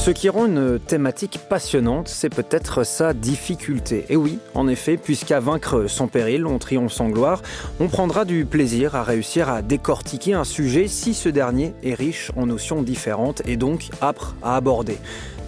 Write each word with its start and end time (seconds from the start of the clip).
Ce 0.00 0.10
qui 0.10 0.30
rend 0.30 0.46
une 0.46 0.78
thématique 0.78 1.40
passionnante, 1.50 2.08
c'est 2.08 2.34
peut-être 2.34 2.84
sa 2.84 3.12
difficulté. 3.12 4.06
Et 4.08 4.16
oui, 4.16 4.38
en 4.54 4.66
effet, 4.66 4.96
puisqu'à 4.96 5.40
vaincre 5.40 5.88
son 5.88 6.08
péril, 6.08 6.46
on 6.46 6.58
triomphe 6.58 6.94
sans 6.94 7.10
gloire, 7.10 7.42
on 7.80 7.88
prendra 7.88 8.24
du 8.24 8.46
plaisir 8.46 8.94
à 8.94 9.02
réussir 9.02 9.50
à 9.50 9.60
décortiquer 9.60 10.32
un 10.32 10.44
sujet 10.44 10.88
si 10.88 11.12
ce 11.12 11.28
dernier 11.28 11.74
est 11.82 11.92
riche 11.92 12.32
en 12.34 12.46
notions 12.46 12.80
différentes 12.80 13.42
et 13.44 13.58
donc 13.58 13.90
âpre 14.00 14.36
à 14.42 14.56
aborder. 14.56 14.96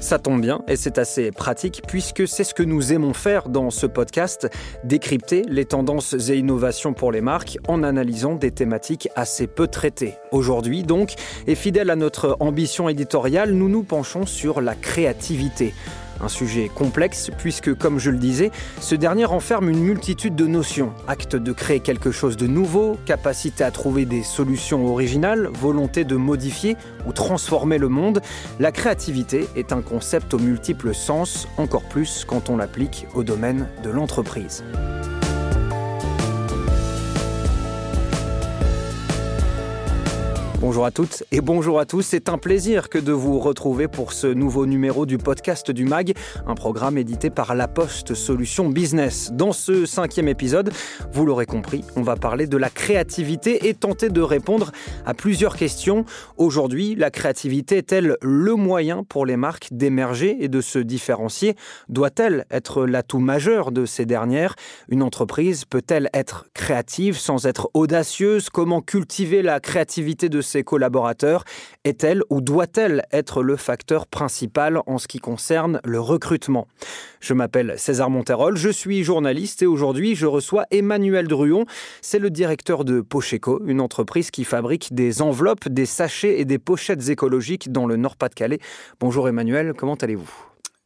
Ça 0.02 0.18
tombe 0.18 0.40
bien 0.40 0.62
et 0.66 0.74
c'est 0.74 0.98
assez 0.98 1.30
pratique 1.30 1.80
puisque 1.86 2.26
c'est 2.26 2.42
ce 2.42 2.54
que 2.54 2.64
nous 2.64 2.92
aimons 2.92 3.14
faire 3.14 3.48
dans 3.48 3.70
ce 3.70 3.86
podcast, 3.86 4.48
décrypter 4.82 5.44
les 5.46 5.64
tendances 5.64 6.28
et 6.28 6.36
innovations 6.36 6.92
pour 6.92 7.12
les 7.12 7.20
marques 7.20 7.56
en 7.68 7.84
analysant 7.84 8.34
des 8.34 8.50
thématiques 8.50 9.08
assez 9.14 9.46
peu 9.46 9.68
traitées. 9.68 10.14
Aujourd'hui 10.32 10.82
donc, 10.82 11.14
et 11.46 11.54
fidèle 11.54 11.88
à 11.88 11.94
notre 11.94 12.36
ambition 12.40 12.88
éditoriale, 12.88 13.52
nous 13.52 13.68
nous 13.68 13.84
penchons 13.84 14.26
sur 14.26 14.60
la 14.60 14.74
créativité. 14.74 15.72
Un 16.20 16.28
sujet 16.28 16.70
complexe 16.72 17.30
puisque, 17.38 17.74
comme 17.74 17.98
je 17.98 18.10
le 18.10 18.18
disais, 18.18 18.50
ce 18.80 18.94
dernier 18.94 19.24
renferme 19.24 19.68
une 19.68 19.80
multitude 19.82 20.34
de 20.34 20.46
notions. 20.46 20.92
Acte 21.08 21.36
de 21.36 21.52
créer 21.52 21.80
quelque 21.80 22.10
chose 22.10 22.36
de 22.36 22.46
nouveau, 22.46 22.96
capacité 23.06 23.64
à 23.64 23.70
trouver 23.70 24.04
des 24.04 24.22
solutions 24.22 24.86
originales, 24.86 25.48
volonté 25.52 26.04
de 26.04 26.16
modifier 26.16 26.76
ou 27.06 27.12
transformer 27.12 27.78
le 27.78 27.88
monde. 27.88 28.20
La 28.60 28.72
créativité 28.72 29.46
est 29.56 29.72
un 29.72 29.82
concept 29.82 30.34
aux 30.34 30.38
multiples 30.38 30.94
sens, 30.94 31.48
encore 31.56 31.84
plus 31.84 32.24
quand 32.24 32.50
on 32.50 32.56
l'applique 32.56 33.06
au 33.14 33.24
domaine 33.24 33.68
de 33.82 33.90
l'entreprise. 33.90 34.62
Bonjour 40.62 40.84
à 40.84 40.92
toutes 40.92 41.24
et 41.32 41.40
bonjour 41.40 41.80
à 41.80 41.86
tous. 41.86 42.02
C'est 42.02 42.28
un 42.28 42.38
plaisir 42.38 42.88
que 42.88 42.98
de 42.98 43.10
vous 43.10 43.40
retrouver 43.40 43.88
pour 43.88 44.12
ce 44.12 44.28
nouveau 44.28 44.64
numéro 44.64 45.06
du 45.06 45.18
podcast 45.18 45.72
du 45.72 45.84
MAG, 45.84 46.14
un 46.46 46.54
programme 46.54 46.96
édité 46.96 47.30
par 47.30 47.56
La 47.56 47.66
Poste 47.66 48.14
Solutions 48.14 48.68
Business. 48.68 49.32
Dans 49.32 49.52
ce 49.52 49.86
cinquième 49.86 50.28
épisode, 50.28 50.72
vous 51.12 51.26
l'aurez 51.26 51.46
compris, 51.46 51.84
on 51.96 52.02
va 52.02 52.14
parler 52.14 52.46
de 52.46 52.56
la 52.56 52.70
créativité 52.70 53.66
et 53.66 53.74
tenter 53.74 54.08
de 54.08 54.20
répondre 54.20 54.70
à 55.04 55.14
plusieurs 55.14 55.56
questions. 55.56 56.04
Aujourd'hui, 56.36 56.94
la 56.94 57.10
créativité 57.10 57.78
est-elle 57.78 58.16
le 58.22 58.54
moyen 58.54 59.02
pour 59.02 59.26
les 59.26 59.36
marques 59.36 59.66
d'émerger 59.72 60.36
et 60.38 60.48
de 60.48 60.60
se 60.60 60.78
différencier? 60.78 61.56
Doit-elle 61.88 62.46
être 62.52 62.86
l'atout 62.86 63.18
majeur 63.18 63.72
de 63.72 63.84
ces 63.84 64.06
dernières? 64.06 64.54
Une 64.88 65.02
entreprise 65.02 65.64
peut-elle 65.64 66.08
être 66.14 66.46
créative 66.54 67.18
sans 67.18 67.46
être 67.46 67.68
audacieuse? 67.74 68.48
Comment 68.48 68.80
cultiver 68.80 69.42
la 69.42 69.58
créativité 69.58 70.28
de 70.28 70.40
ses 70.52 70.64
collaborateurs 70.64 71.44
est-elle 71.84 72.22
ou 72.30 72.40
doit-elle 72.40 73.04
être 73.10 73.42
le 73.42 73.56
facteur 73.56 74.06
principal 74.06 74.80
en 74.86 74.98
ce 74.98 75.08
qui 75.08 75.18
concerne 75.18 75.80
le 75.84 75.98
recrutement? 75.98 76.68
Je 77.20 77.34
m'appelle 77.34 77.74
César 77.78 78.10
Monterol, 78.10 78.56
je 78.56 78.68
suis 78.68 79.02
journaliste 79.02 79.62
et 79.62 79.66
aujourd'hui 79.66 80.14
je 80.14 80.26
reçois 80.26 80.66
Emmanuel 80.70 81.26
Druon. 81.26 81.64
C'est 82.02 82.18
le 82.18 82.30
directeur 82.30 82.84
de 82.84 83.00
Pocheco, 83.00 83.62
une 83.66 83.80
entreprise 83.80 84.30
qui 84.30 84.44
fabrique 84.44 84.94
des 84.94 85.22
enveloppes, 85.22 85.68
des 85.68 85.86
sachets 85.86 86.40
et 86.40 86.44
des 86.44 86.58
pochettes 86.58 87.08
écologiques 87.08 87.72
dans 87.72 87.86
le 87.86 87.96
Nord-Pas-de-Calais. 87.96 88.58
Bonjour 89.00 89.28
Emmanuel, 89.28 89.72
comment 89.76 89.94
allez-vous? 89.94 90.30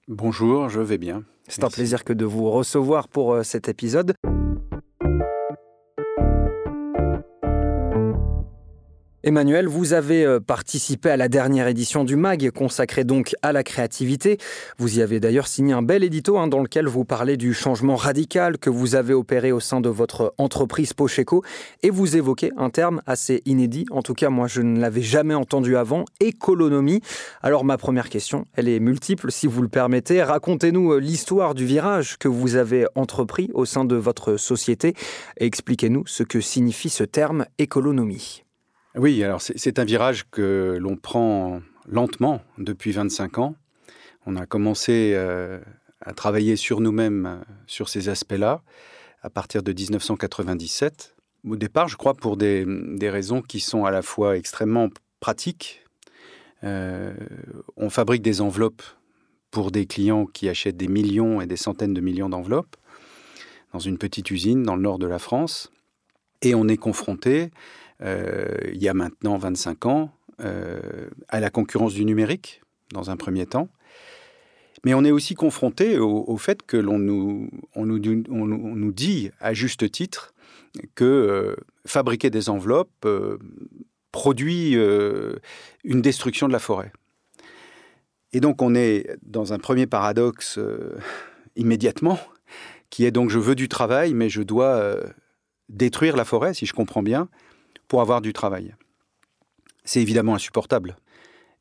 Bonjour, 0.08 0.68
je 0.68 0.80
vais 0.80 0.98
bien. 0.98 1.24
C'est 1.48 1.64
un 1.64 1.70
plaisir 1.70 2.04
que 2.04 2.12
de 2.12 2.24
vous 2.24 2.50
recevoir 2.50 3.08
pour 3.08 3.34
euh, 3.34 3.42
cet 3.42 3.68
épisode. 3.68 4.14
Emmanuel, 9.26 9.66
vous 9.66 9.92
avez 9.92 10.24
euh, 10.24 10.38
participé 10.38 11.10
à 11.10 11.16
la 11.16 11.28
dernière 11.28 11.66
édition 11.66 12.04
du 12.04 12.14
MAG, 12.14 12.52
consacrée 12.52 13.02
donc 13.02 13.34
à 13.42 13.50
la 13.50 13.64
créativité. 13.64 14.38
Vous 14.78 15.00
y 15.00 15.02
avez 15.02 15.18
d'ailleurs 15.18 15.48
signé 15.48 15.72
un 15.72 15.82
bel 15.82 16.04
édito 16.04 16.38
hein, 16.38 16.46
dans 16.46 16.60
lequel 16.60 16.86
vous 16.86 17.04
parlez 17.04 17.36
du 17.36 17.52
changement 17.52 17.96
radical 17.96 18.56
que 18.56 18.70
vous 18.70 18.94
avez 18.94 19.14
opéré 19.14 19.50
au 19.50 19.58
sein 19.58 19.80
de 19.80 19.88
votre 19.88 20.32
entreprise 20.38 20.92
Pocheco 20.92 21.42
et 21.82 21.90
vous 21.90 22.16
évoquez 22.16 22.52
un 22.56 22.70
terme 22.70 23.02
assez 23.04 23.42
inédit, 23.46 23.86
en 23.90 24.00
tout 24.00 24.14
cas 24.14 24.30
moi 24.30 24.46
je 24.46 24.62
ne 24.62 24.78
l'avais 24.78 25.02
jamais 25.02 25.34
entendu 25.34 25.76
avant, 25.76 26.04
économie. 26.20 27.00
Alors 27.42 27.64
ma 27.64 27.78
première 27.78 28.10
question, 28.10 28.44
elle 28.54 28.68
est 28.68 28.78
multiple 28.78 29.32
si 29.32 29.48
vous 29.48 29.60
le 29.60 29.68
permettez. 29.68 30.22
Racontez-nous 30.22 30.92
euh, 30.92 31.00
l'histoire 31.00 31.56
du 31.56 31.66
virage 31.66 32.16
que 32.16 32.28
vous 32.28 32.54
avez 32.54 32.86
entrepris 32.94 33.50
au 33.54 33.64
sein 33.64 33.84
de 33.84 33.96
votre 33.96 34.36
société 34.36 34.94
et 35.40 35.46
expliquez-nous 35.46 36.04
ce 36.06 36.22
que 36.22 36.40
signifie 36.40 36.90
ce 36.90 37.02
terme 37.02 37.46
économie. 37.58 38.45
Oui, 38.96 39.22
alors 39.22 39.42
c'est 39.42 39.78
un 39.78 39.84
virage 39.84 40.24
que 40.30 40.78
l'on 40.80 40.96
prend 40.96 41.60
lentement 41.86 42.40
depuis 42.56 42.92
25 42.92 43.38
ans. 43.38 43.54
On 44.24 44.36
a 44.36 44.46
commencé 44.46 45.12
euh, 45.14 45.60
à 46.00 46.14
travailler 46.14 46.56
sur 46.56 46.80
nous-mêmes, 46.80 47.26
euh, 47.26 47.36
sur 47.66 47.90
ces 47.90 48.08
aspects-là, 48.08 48.62
à 49.20 49.28
partir 49.28 49.62
de 49.62 49.70
1997. 49.74 51.14
Au 51.46 51.56
départ, 51.56 51.88
je 51.88 51.96
crois, 51.98 52.14
pour 52.14 52.38
des, 52.38 52.64
raisons 53.02 53.42
qui 53.42 53.60
sont 53.60 53.84
à 53.84 53.90
la 53.90 54.00
fois 54.00 54.38
extrêmement 54.38 54.88
pratiques. 55.20 55.84
Euh, 56.64 57.12
on 57.76 57.90
fabrique 57.90 58.22
des 58.22 58.40
enveloppes 58.40 58.82
pour 59.50 59.72
des 59.72 59.84
clients 59.84 60.24
qui 60.24 60.48
achètent 60.48 60.78
des 60.78 60.88
millions 60.88 61.42
et 61.42 61.46
des 61.46 61.56
centaines 61.56 61.92
de 61.92 62.00
millions 62.00 62.30
d'enveloppes 62.30 62.76
dans 63.74 63.78
une 63.78 63.98
petite 63.98 64.30
usine 64.30 64.62
dans 64.62 64.74
le 64.74 64.82
nord 64.82 64.98
de 64.98 65.06
la 65.06 65.18
France. 65.18 65.70
Et 66.40 66.54
on 66.54 66.66
est 66.66 66.78
confronté 66.78 67.50
il 68.00 68.82
y 68.82 68.88
a 68.88 68.94
maintenant 68.94 69.38
25 69.38 69.86
ans, 69.86 70.10
euh, 70.42 71.08
à 71.30 71.40
la 71.40 71.48
concurrence 71.48 71.94
du 71.94 72.04
numérique, 72.04 72.60
dans 72.92 73.10
un 73.10 73.16
premier 73.16 73.46
temps. 73.46 73.70
Mais 74.84 74.92
on 74.92 75.02
est 75.02 75.10
aussi 75.10 75.34
confronté 75.34 75.98
au, 75.98 76.36
fait 76.36 76.62
que 76.62 76.76
l'on 76.76 76.98
nous, 76.98 77.48
on 77.74 77.86
nous, 77.86 78.22
on 78.28 78.44
nous, 78.44 78.92
dit, 78.92 79.30
à 79.40 79.54
juste 79.54 79.90
titre, 79.90 80.34
que 80.94 81.04
euh, 81.04 81.56
fabriquer 81.86 82.28
des 82.28 82.50
enveloppes 82.50 83.08
produit 84.12 84.74
une 85.84 86.02
destruction 86.02 86.48
de 86.48 86.52
la 86.52 86.58
forêt. 86.58 86.92
Et 88.34 88.40
donc 88.40 88.60
on 88.60 88.74
est 88.74 89.16
dans 89.22 89.54
un 89.54 89.58
premier 89.58 89.86
paradoxe 89.86 90.58
immédiatement, 91.56 92.18
qui 92.90 93.06
est 93.06 93.10
donc 93.10 93.30
je 93.30 93.38
veux 93.38 93.54
du 93.54 93.68
travail, 93.68 94.12
mais 94.12 94.28
je 94.28 94.42
dois 94.42 94.96
détruire 95.70 96.16
la 96.16 96.24
forêt, 96.24 96.52
si 96.52 96.66
je 96.66 96.74
comprends 96.74 97.02
bien, 97.02 97.28
pour 97.88 98.00
avoir 98.00 98.20
du 98.20 98.32
travail. 98.32 98.74
C'est 99.84 100.02
évidemment 100.02 100.34
insupportable. 100.34 100.96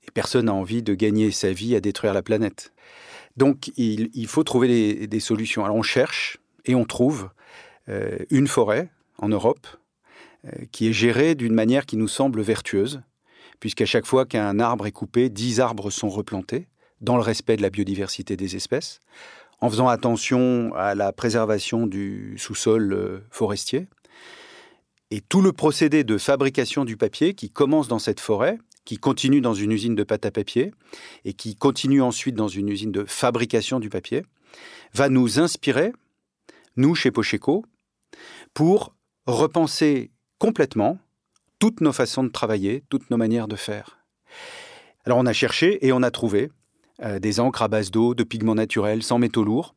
Et 0.08 0.12
personne 0.12 0.46
n'a 0.46 0.53
envie 0.53 0.84
de 0.84 0.94
gagner 0.94 1.31
sa 1.31 1.52
vie 1.52 1.75
à 1.75 1.80
détruire 1.80 2.13
la 2.13 2.22
planète. 2.22 2.74
Donc 3.38 3.72
il, 3.75 4.28
faut 4.28 4.44
trouver 4.44 5.08
des, 5.08 5.19
solutions. 5.19 5.66
Alors 5.66 5.78
on 5.78 5.84
cherche 5.84 6.38
et 6.66 6.75
on 6.75 6.85
trouve 6.85 7.30
euh, 7.90 8.18
une 8.30 8.47
forêt 8.47 8.90
en 9.18 9.28
Europe 9.28 9.68
euh, 10.46 10.66
qui 10.72 10.88
est 10.88 10.94
gérée 10.94 11.35
d'une 11.35 11.53
manière 11.53 11.85
qui 11.85 11.97
nous 11.97 12.08
semble 12.08 12.41
vertueuse, 12.41 13.02
puisqu'à 13.59 13.85
chaque 13.85 14.06
fois 14.06 14.25
qu'un 14.25 14.59
arbre 14.59 14.88
est 14.88 14.91
coupé, 14.91 15.30
dix 15.30 15.59
arbres 15.59 15.90
sont 15.90 16.09
replantés 16.09 16.68
dans 17.02 17.18
le 17.18 17.22
respect 17.24 17.58
de 17.58 17.62
la 17.62 17.69
biodiversité 17.69 18.38
des 18.38 18.56
espèces, 18.56 19.02
en 19.59 19.69
faisant 19.69 19.90
attention 19.90 20.74
à 20.75 20.96
la 20.96 21.12
préservation 21.12 21.88
du 21.88 22.35
sous-sol 22.38 22.94
euh, 22.94 23.19
forestier. 23.31 23.88
Et 25.11 25.21
tout 25.21 25.41
le 25.41 25.51
procédé 25.51 26.03
de 26.03 26.17
fabrication 26.17 26.85
du 26.85 26.97
papier 26.97 27.33
qui 27.33 27.49
commence 27.49 27.88
dans 27.88 27.99
cette 27.99 28.19
forêt, 28.19 28.57
qui 28.85 28.97
continue 28.97 29.41
dans 29.41 29.53
une 29.53 29.71
usine 29.71 29.95
de 29.95 30.03
pâte 30.03 30.25
à 30.25 30.31
papier 30.31 30.71
et 31.25 31.33
qui 31.33 31.55
continue 31.55 32.01
ensuite 32.01 32.35
dans 32.35 32.47
une 32.47 32.69
usine 32.69 32.91
de 32.91 33.05
fabrication 33.05 33.79
du 33.79 33.89
papier, 33.89 34.23
va 34.93 35.09
nous 35.09 35.39
inspirer, 35.39 35.91
nous 36.75 36.95
chez 36.95 37.11
Pocheco, 37.11 37.66
pour 38.53 38.95
repenser 39.25 40.11
complètement 40.39 40.99
toutes 41.59 41.81
nos 41.81 41.93
façons 41.93 42.23
de 42.23 42.29
travailler, 42.29 42.83
toutes 42.89 43.09
nos 43.09 43.17
manières 43.17 43.47
de 43.47 43.55
faire. 43.55 43.99
Alors 45.05 45.17
on 45.17 45.25
a 45.25 45.34
cherché 45.34 45.85
et 45.85 45.91
on 45.91 46.03
a 46.03 46.11
trouvé 46.11 46.51
euh, 47.03 47.19
des 47.19 47.40
encres 47.40 47.61
à 47.61 47.67
base 47.67 47.91
d'eau, 47.91 48.16
de 48.16 48.23
pigments 48.23 48.55
naturels, 48.55 49.03
sans 49.03 49.19
métaux 49.19 49.43
lourds. 49.43 49.75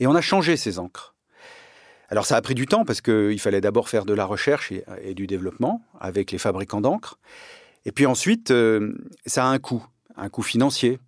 Et 0.00 0.06
on 0.06 0.14
a 0.14 0.20
changé 0.20 0.56
ces 0.56 0.78
encres. 0.78 1.14
Alors 2.12 2.26
ça 2.26 2.36
a 2.36 2.42
pris 2.42 2.54
du 2.54 2.66
temps 2.66 2.84
parce 2.84 3.00
qu'il 3.00 3.40
fallait 3.40 3.62
d'abord 3.62 3.88
faire 3.88 4.04
de 4.04 4.12
la 4.12 4.26
recherche 4.26 4.70
et, 4.70 5.14
du 5.14 5.26
développement 5.26 5.80
avec 5.98 6.30
les 6.30 6.36
fabricants 6.36 6.82
d'encre. 6.82 7.18
Et 7.86 7.90
puis 7.90 8.04
ensuite, 8.04 8.50
euh, 8.50 8.92
ça 9.24 9.46
a 9.46 9.48
un 9.48 9.58
coût, 9.58 9.82
un 10.18 10.28
coût 10.28 10.42
financier. 10.42 10.98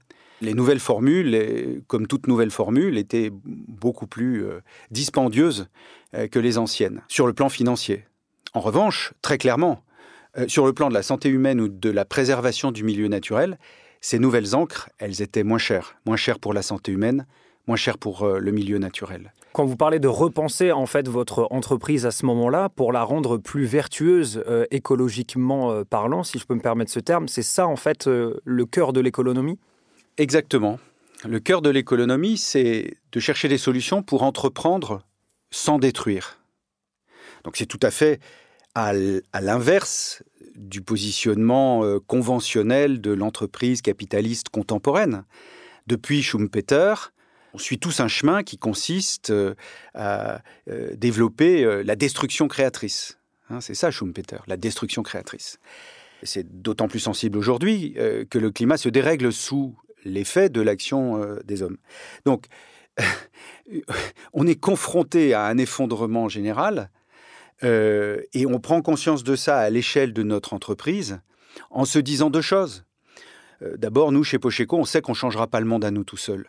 Les 0.40 0.54
nouvelles 0.54 0.80
formules, 0.80 1.82
comme 1.88 2.06
toute 2.06 2.26
nouvelle 2.26 2.50
formule, 2.50 2.96
étaient 2.96 3.30
beaucoup 3.30 4.06
plus 4.06 4.46
euh, 4.46 4.60
dispendieuses 4.90 5.68
euh, 6.14 6.26
que 6.26 6.38
les 6.38 6.56
anciennes 6.56 7.02
sur 7.08 7.26
le 7.26 7.34
plan 7.34 7.50
financier. 7.50 8.06
En 8.54 8.60
revanche, 8.60 9.12
très 9.20 9.36
clairement, 9.36 9.84
sur 10.48 10.64
le 10.64 10.72
plan 10.72 10.88
de 10.88 10.94
la 10.94 11.02
santé 11.02 11.28
humaine 11.28 11.60
ou 11.60 11.68
de 11.68 11.90
la 11.90 12.06
préservation 12.06 12.72
du 12.72 12.82
milieu 12.82 13.08
naturel, 13.08 13.58
ces 14.00 14.18
nouvelles 14.18 14.54
encres, 14.54 14.88
elles 14.96 15.20
étaient 15.20 15.44
moins 15.44 15.58
chères, 15.58 15.96
moins 16.06 16.16
chères 16.16 16.38
pour 16.38 16.54
la 16.54 16.62
santé 16.62 16.92
humaine, 16.92 17.26
moins 17.66 17.76
chères 17.76 17.98
pour 17.98 18.26
le 18.26 18.52
milieu 18.52 18.78
naturel. 18.78 19.32
Quand 19.54 19.64
vous 19.64 19.76
parlez 19.76 20.00
de 20.00 20.08
repenser 20.08 20.72
en 20.72 20.84
fait 20.84 21.06
votre 21.06 21.46
entreprise 21.52 22.06
à 22.06 22.10
ce 22.10 22.26
moment-là 22.26 22.70
pour 22.70 22.92
la 22.92 23.04
rendre 23.04 23.38
plus 23.38 23.66
vertueuse 23.66 24.42
euh, 24.48 24.66
écologiquement 24.72 25.70
euh, 25.70 25.84
parlant, 25.84 26.24
si 26.24 26.40
je 26.40 26.44
peux 26.44 26.56
me 26.56 26.60
permettre 26.60 26.90
ce 26.90 26.98
terme, 26.98 27.28
c'est 27.28 27.44
ça 27.44 27.68
en 27.68 27.76
fait 27.76 28.08
euh, 28.08 28.40
le 28.44 28.66
cœur 28.66 28.92
de 28.92 28.98
l'économie? 28.98 29.60
Exactement. 30.18 30.80
Le 31.24 31.38
cœur 31.38 31.62
de 31.62 31.70
l'économie, 31.70 32.36
c'est 32.36 32.96
de 33.12 33.20
chercher 33.20 33.46
des 33.46 33.56
solutions 33.56 34.02
pour 34.02 34.24
entreprendre 34.24 35.02
sans 35.52 35.78
détruire. 35.78 36.40
Donc 37.44 37.56
c'est 37.56 37.66
tout 37.66 37.78
à 37.80 37.92
fait 37.92 38.18
à 38.74 38.92
l'inverse 39.40 40.24
du 40.56 40.82
positionnement 40.82 41.84
euh, 41.84 42.00
conventionnel 42.00 43.00
de 43.00 43.12
l'entreprise 43.12 43.82
capitaliste 43.82 44.48
contemporaine. 44.48 45.22
Depuis 45.86 46.24
Schumpeter, 46.24 46.94
on 47.54 47.58
suit 47.58 47.78
tous 47.78 48.00
un 48.00 48.08
chemin 48.08 48.42
qui 48.42 48.58
consiste 48.58 49.30
euh, 49.30 49.54
à 49.94 50.42
euh, 50.68 50.94
développer 50.96 51.82
la 51.84 51.96
destruction 51.96 52.48
créatrice. 52.48 53.18
Hein, 53.50 53.60
c'est 53.60 53.74
ça 53.74 53.90
Schumpeter, 53.90 54.38
la 54.46 54.56
destruction 54.56 55.02
créatrice. 55.02 55.58
C'est 56.22 56.62
d'autant 56.62 56.88
plus 56.88 57.00
sensible 57.00 57.36
aujourd'hui 57.36 57.94
que 58.30 58.38
le 58.38 58.50
climat 58.50 58.78
se 58.78 58.88
dérègle 58.88 59.30
sous 59.30 59.76
l'effet 60.04 60.48
de 60.48 60.62
l'action 60.62 61.20
des 61.44 61.60
hommes. 61.60 61.76
Donc, 62.24 62.46
on 64.32 64.46
est 64.46 64.58
confronté 64.58 65.34
à 65.34 65.44
un 65.44 65.58
effondrement 65.58 66.30
général 66.30 66.90
euh, 67.62 68.20
et 68.32 68.46
on 68.46 68.58
prend 68.58 68.82
conscience 68.82 69.22
de 69.24 69.36
ça 69.36 69.58
à 69.58 69.70
l'échelle 69.70 70.12
de 70.12 70.22
notre 70.22 70.54
entreprise 70.54 71.20
en 71.70 71.84
se 71.84 71.98
disant 71.98 72.30
deux 72.30 72.40
choses. 72.40 72.84
Euh, 73.62 73.76
d'abord, 73.76 74.12
nous, 74.12 74.24
chez 74.24 74.38
Pocheco, 74.38 74.76
on 74.76 74.84
sait 74.84 75.00
qu'on 75.00 75.12
ne 75.12 75.16
changera 75.16 75.46
pas 75.46 75.60
le 75.60 75.66
monde 75.66 75.84
à 75.84 75.90
nous 75.90 76.04
tout 76.04 76.16
seuls. 76.16 76.48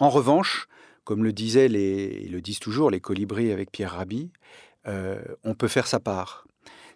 En 0.00 0.08
revanche, 0.08 0.66
comme 1.04 1.22
le 1.22 1.32
disaient 1.32 1.68
les, 1.68 2.26
le 2.28 2.40
disent 2.40 2.58
toujours 2.58 2.90
les 2.90 3.00
colibris 3.00 3.52
avec 3.52 3.70
Pierre 3.70 3.92
Rabhi, 3.92 4.30
euh, 4.88 5.20
on 5.44 5.54
peut 5.54 5.68
faire 5.68 5.86
sa 5.86 6.00
part. 6.00 6.46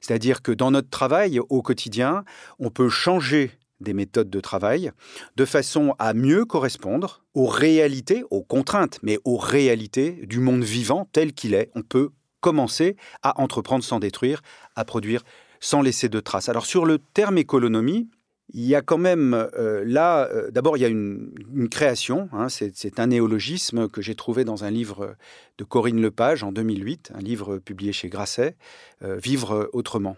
C'est-à-dire 0.01 0.43
que 0.43 0.53
dans 0.53 0.71
notre 0.71 0.89
travail 0.89 1.39
au 1.39 1.63
quotidien, 1.63 2.25
on 2.59 2.71
peut 2.71 2.89
changer 2.89 3.51
des 3.81 3.93
méthodes 3.93 4.31
de 4.31 4.41
travail 4.41 4.91
de 5.37 5.45
façon 5.45 5.95
à 5.99 6.15
mieux 6.15 6.47
correspondre 6.47 7.25
aux 7.35 7.47
réalités, 7.47 8.25
aux 8.31 8.43
contraintes, 8.43 8.99
mais 9.03 9.19
aux 9.25 9.37
réalités 9.37 10.27
du 10.27 10.41
monde 10.41 10.65
vivant 10.65 11.07
tel 11.13 11.35
qu'il 11.35 11.55
est. 11.55 11.71
On 11.75 11.83
peut 11.83 12.11
commencer 12.41 12.97
à 13.23 13.41
entreprendre 13.41 13.85
sans 13.85 13.99
détruire, 13.99 14.41
à 14.77 14.85
produire 14.85 15.23
sans 15.61 15.83
laisser 15.83 16.09
de 16.09 16.21
traces. 16.21 16.49
Alors 16.49 16.67
sur 16.67 16.87
le 16.87 16.99
terme 16.99 17.39
économie, 17.39 18.09
il 18.53 18.65
y 18.65 18.75
a 18.75 18.83
quand 18.83 18.99
même 18.99 19.35
euh, 19.35 19.85
là, 19.87 20.29
euh, 20.29 20.51
d'abord 20.51 20.77
il 20.77 20.81
y 20.81 20.85
a 20.85 20.89
une, 20.89 21.33
création, 21.71 22.29
hein, 22.33 22.49
c'est 22.49 23.01
un 23.01 23.07
néologisme 23.07 23.89
que 23.89 24.03
j'ai 24.03 24.15
trouvé 24.15 24.45
dans 24.45 24.65
un 24.65 24.71
livre 24.71 25.17
de 25.59 25.65
Corinne 25.65 26.01
Lepage 26.01 26.43
en 26.43 26.53
2008, 26.53 27.13
un 27.15 27.21
livre 27.21 27.59
publié 27.59 27.93
chez 27.93 28.09
Grasset, 28.09 28.57
euh, 29.03 29.17
Vivre 29.17 29.71
autrement. 29.73 30.17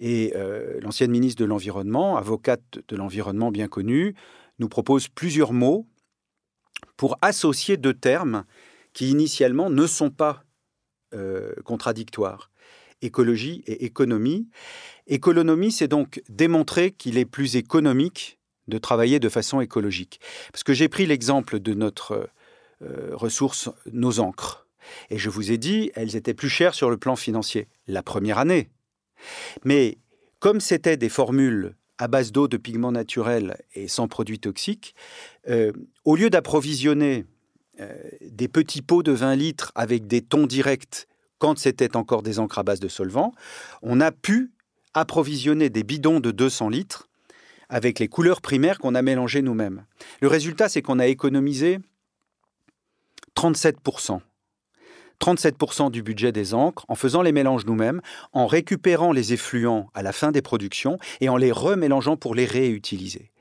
Et 0.00 0.32
l'ancienne 0.80 1.10
ministre 1.10 1.40
de 1.42 1.44
l'Environnement, 1.44 2.16
avocate 2.18 2.78
de 2.86 2.94
l'environnement 2.94 3.50
bien 3.50 3.66
connue, 3.66 4.14
nous 4.60 4.68
propose 4.68 5.08
plusieurs 5.08 5.52
mots 5.52 5.88
pour 6.96 7.18
associer 7.20 7.76
deux 7.76 7.94
termes 7.94 8.44
qui 8.92 9.10
initialement 9.10 9.70
ne 9.70 9.88
sont 9.88 10.10
pas 10.10 10.44
contradictoires. 11.64 12.52
Écologie 13.02 13.62
et 13.66 13.84
économie. 13.84 14.48
Économie, 15.06 15.72
c'est 15.72 15.88
donc 15.88 16.22
démontrer 16.28 16.90
qu'il 16.90 17.18
est 17.18 17.24
plus 17.24 17.56
économique 17.56 18.38
de 18.66 18.78
travailler 18.78 19.18
de 19.18 19.28
façon 19.28 19.60
écologique. 19.60 20.20
Parce 20.52 20.64
que 20.64 20.74
j'ai 20.74 20.88
pris 20.88 21.06
l'exemple 21.06 21.58
de 21.58 21.74
notre 21.74 22.28
euh, 22.82 23.10
ressource, 23.12 23.70
nos 23.92 24.20
encres. 24.20 24.66
Et 25.10 25.18
je 25.18 25.30
vous 25.30 25.50
ai 25.52 25.58
dit, 25.58 25.90
elles 25.94 26.16
étaient 26.16 26.34
plus 26.34 26.48
chères 26.48 26.74
sur 26.74 26.90
le 26.90 26.96
plan 26.96 27.16
financier 27.16 27.68
la 27.86 28.02
première 28.02 28.38
année. 28.38 28.68
Mais 29.64 29.98
comme 30.38 30.60
c'était 30.60 30.96
des 30.96 31.08
formules 31.08 31.74
à 31.98 32.06
base 32.06 32.30
d'eau, 32.30 32.46
de 32.46 32.56
pigments 32.56 32.92
naturels 32.92 33.60
et 33.74 33.88
sans 33.88 34.06
produits 34.06 34.38
toxiques, 34.38 34.94
euh, 35.48 35.72
au 36.04 36.14
lieu 36.14 36.30
d'approvisionner 36.30 37.26
euh, 37.80 37.92
des 38.22 38.48
petits 38.48 38.82
pots 38.82 39.02
de 39.02 39.12
20 39.12 39.34
litres 39.34 39.72
avec 39.74 40.06
des 40.06 40.22
tons 40.22 40.46
directs 40.46 41.08
quand 41.38 41.58
c'était 41.58 41.96
encore 41.96 42.22
des 42.22 42.38
encres 42.38 42.58
à 42.58 42.62
base 42.62 42.80
de 42.80 42.88
solvant, 42.88 43.32
on 43.82 44.00
a 44.00 44.12
pu 44.12 44.52
approvisionner 44.94 45.70
des 45.70 45.84
bidons 45.84 46.20
de 46.20 46.30
200 46.30 46.68
litres 46.68 47.08
avec 47.68 47.98
les 47.98 48.08
couleurs 48.08 48.40
primaires 48.40 48.78
qu'on 48.78 48.94
a 48.94 49.02
mélangées 49.02 49.42
nous-mêmes. 49.42 49.84
Le 50.20 50.28
résultat, 50.28 50.68
c'est 50.68 50.82
qu'on 50.82 50.98
a 50.98 51.06
économisé 51.06 51.78
37%. 53.36 54.20
37% 55.20 55.90
du 55.90 56.02
budget 56.02 56.32
des 56.32 56.54
encres 56.54 56.84
en 56.88 56.94
faisant 56.94 57.22
les 57.22 57.32
mélanges 57.32 57.66
nous-mêmes, 57.66 58.00
en 58.32 58.46
récupérant 58.46 59.12
les 59.12 59.32
effluents 59.32 59.90
à 59.94 60.02
la 60.02 60.12
fin 60.12 60.30
des 60.30 60.42
productions 60.42 60.98
et 61.20 61.28
en 61.28 61.36
les 61.36 61.52
remélangeant 61.52 62.16
pour 62.16 62.34
les 62.34 62.44
réutiliser. 62.44 63.32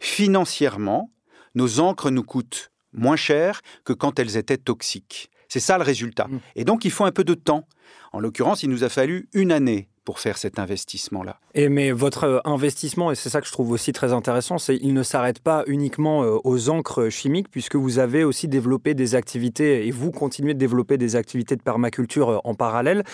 Financièrement, 0.00 1.10
nos 1.54 1.80
encres 1.80 2.10
nous 2.10 2.22
coûtent 2.22 2.70
moins 2.92 3.16
cher 3.16 3.62
que 3.84 3.92
quand 3.94 4.18
elles 4.18 4.36
étaient 4.36 4.58
toxiques. 4.58 5.30
C'est 5.52 5.60
ça 5.60 5.76
le 5.76 5.84
résultat. 5.84 6.28
Mmh. 6.28 6.40
Et 6.56 6.64
donc 6.64 6.86
il 6.86 6.90
faut 6.90 7.04
un 7.04 7.12
peu 7.12 7.24
de 7.24 7.34
temps. 7.34 7.68
En 8.12 8.20
l'occurrence, 8.20 8.62
il 8.62 8.70
nous 8.70 8.84
a 8.84 8.88
fallu 8.88 9.28
une 9.34 9.52
année 9.52 9.90
pour 10.04 10.18
faire 10.18 10.36
cet 10.36 10.58
investissement-là. 10.58 11.38
Et 11.54 11.68
mais 11.68 11.92
votre 11.92 12.24
euh, 12.24 12.38
investissement, 12.44 13.10
et 13.10 13.14
c'est 13.14 13.28
ça 13.28 13.40
que 13.40 13.46
je 13.46 13.52
trouve 13.52 13.70
aussi 13.70 13.92
très 13.92 14.12
intéressant, 14.12 14.58
c'est 14.58 14.78
qu'il 14.78 14.94
ne 14.94 15.02
s'arrête 15.02 15.38
pas 15.38 15.64
uniquement 15.66 16.24
euh, 16.24 16.38
aux 16.44 16.70
encres 16.70 17.08
chimiques, 17.08 17.50
puisque 17.50 17.76
vous 17.76 17.98
avez 17.98 18.24
aussi 18.24 18.48
développé 18.48 18.94
des 18.94 19.14
activités, 19.14 19.86
et 19.86 19.90
vous 19.90 20.10
continuez 20.10 20.54
de 20.54 20.58
développer 20.58 20.98
des 20.98 21.16
activités 21.16 21.56
de 21.56 21.62
permaculture 21.62 22.30
euh, 22.30 22.38
en 22.44 22.54
parallèle. 22.54 23.04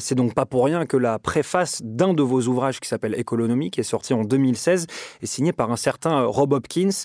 c'est 0.00 0.14
donc 0.14 0.34
pas 0.34 0.46
pour 0.46 0.64
rien 0.64 0.86
que 0.86 0.96
la 0.96 1.18
préface 1.18 1.82
d'un 1.84 2.14
de 2.14 2.22
vos 2.22 2.42
ouvrages 2.42 2.80
qui 2.80 2.88
s'appelle 2.88 3.14
Économie, 3.14 3.70
qui 3.70 3.80
est 3.80 3.84
sorti 3.84 4.14
en 4.14 4.24
2016, 4.24 4.86
est 5.22 5.26
signée 5.26 5.52
par 5.52 5.70
un 5.70 5.76
certain 5.76 6.24
Rob 6.24 6.52
Hopkins. 6.52 7.04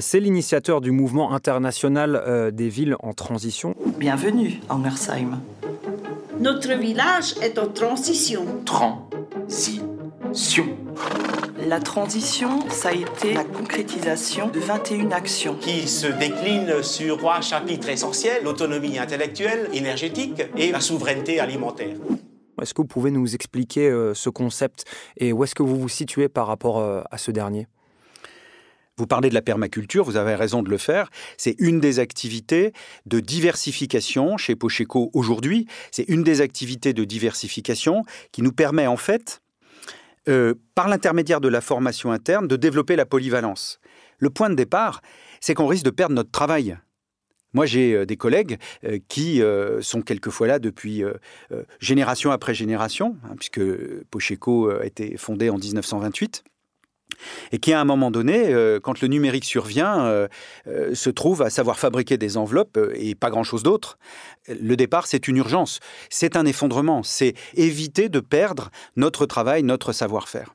c'est 0.00 0.20
l'initiateur 0.20 0.80
du 0.80 0.90
mouvement 0.90 1.32
international 1.32 2.50
des 2.52 2.68
villes 2.68 2.96
en 3.00 3.12
transition. 3.12 3.74
Bienvenue 3.98 4.60
en 4.68 4.78
Mersheim. 4.78 5.40
Notre 6.40 6.72
village 6.74 7.34
est 7.42 7.58
en 7.58 7.66
transition. 7.66 8.62
Transition. 8.64 9.84
La 11.66 11.80
transition, 11.80 12.60
ça 12.70 12.90
a 12.90 12.92
été 12.92 13.34
la 13.34 13.42
concrétisation 13.42 14.48
de 14.48 14.60
21 14.60 15.10
actions. 15.10 15.56
Qui 15.56 15.88
se 15.88 16.06
déclinent 16.06 16.82
sur 16.84 17.18
trois 17.18 17.40
chapitres 17.40 17.88
essentiels, 17.88 18.44
l'autonomie 18.44 19.00
intellectuelle, 19.00 19.68
énergétique 19.72 20.42
et 20.56 20.70
la 20.70 20.80
souveraineté 20.80 21.40
alimentaire. 21.40 21.96
Est-ce 22.62 22.72
que 22.72 22.82
vous 22.82 22.88
pouvez 22.88 23.10
nous 23.10 23.34
expliquer 23.34 23.88
euh, 23.88 24.14
ce 24.14 24.30
concept 24.30 24.84
et 25.16 25.32
où 25.32 25.42
est-ce 25.42 25.56
que 25.56 25.64
vous 25.64 25.76
vous 25.76 25.88
situez 25.88 26.28
par 26.28 26.46
rapport 26.46 26.78
euh, 26.78 27.02
à 27.10 27.18
ce 27.18 27.32
dernier? 27.32 27.66
Vous 28.98 29.06
parlez 29.06 29.28
de 29.28 29.34
la 29.34 29.42
permaculture, 29.42 30.04
vous 30.04 30.16
avez 30.16 30.34
raison 30.34 30.62
de 30.62 30.68
le 30.68 30.76
faire. 30.76 31.08
C'est 31.36 31.54
une 31.58 31.80
des 31.80 32.00
activités 32.00 32.72
de 33.06 33.20
diversification 33.20 34.36
chez 34.36 34.56
Pocheco 34.56 35.10
aujourd'hui. 35.14 35.66
C'est 35.92 36.08
une 36.08 36.24
des 36.24 36.40
activités 36.40 36.92
de 36.92 37.04
diversification 37.04 38.02
qui 38.32 38.42
nous 38.42 38.52
permet 38.52 38.88
en 38.88 38.96
fait, 38.96 39.40
euh, 40.28 40.54
par 40.74 40.88
l'intermédiaire 40.88 41.40
de 41.40 41.48
la 41.48 41.60
formation 41.60 42.10
interne, 42.10 42.48
de 42.48 42.56
développer 42.56 42.96
la 42.96 43.06
polyvalence. 43.06 43.78
Le 44.18 44.30
point 44.30 44.50
de 44.50 44.56
départ, 44.56 45.00
c'est 45.40 45.54
qu'on 45.54 45.68
risque 45.68 45.84
de 45.84 45.90
perdre 45.90 46.16
notre 46.16 46.32
travail. 46.32 46.76
Moi, 47.54 47.66
j'ai 47.66 47.94
euh, 47.94 48.04
des 48.04 48.16
collègues 48.16 48.58
euh, 48.84 48.98
qui 49.08 49.40
sont 49.80 50.02
quelquefois 50.02 50.48
là 50.48 50.58
depuis 50.58 51.04
génération 51.78 52.32
après 52.32 52.52
génération, 52.52 53.16
hein, 53.24 53.36
puisque 53.36 53.60
Pocheco 54.10 54.70
a 54.70 54.84
été 54.84 55.16
fondé 55.16 55.50
en 55.50 55.56
1928 55.56 56.42
et 57.52 57.58
qui 57.58 57.72
à 57.72 57.80
un 57.80 57.84
moment 57.84 58.10
donné, 58.10 58.52
euh, 58.52 58.80
quand 58.80 59.00
le 59.00 59.08
numérique 59.08 59.44
survient, 59.44 60.06
euh, 60.06 60.28
euh, 60.66 60.94
se 60.94 61.10
trouve 61.10 61.42
à 61.42 61.50
savoir 61.50 61.78
fabriquer 61.78 62.18
des 62.18 62.36
enveloppes 62.36 62.78
et 62.94 63.14
pas 63.14 63.30
grand-chose 63.30 63.62
d'autre. 63.62 63.98
Le 64.48 64.76
départ, 64.76 65.06
c'est 65.06 65.28
une 65.28 65.36
urgence, 65.36 65.80
c'est 66.10 66.36
un 66.36 66.46
effondrement, 66.46 67.02
c'est 67.02 67.34
éviter 67.54 68.08
de 68.08 68.20
perdre 68.20 68.70
notre 68.96 69.26
travail, 69.26 69.62
notre 69.62 69.92
savoir-faire. 69.92 70.54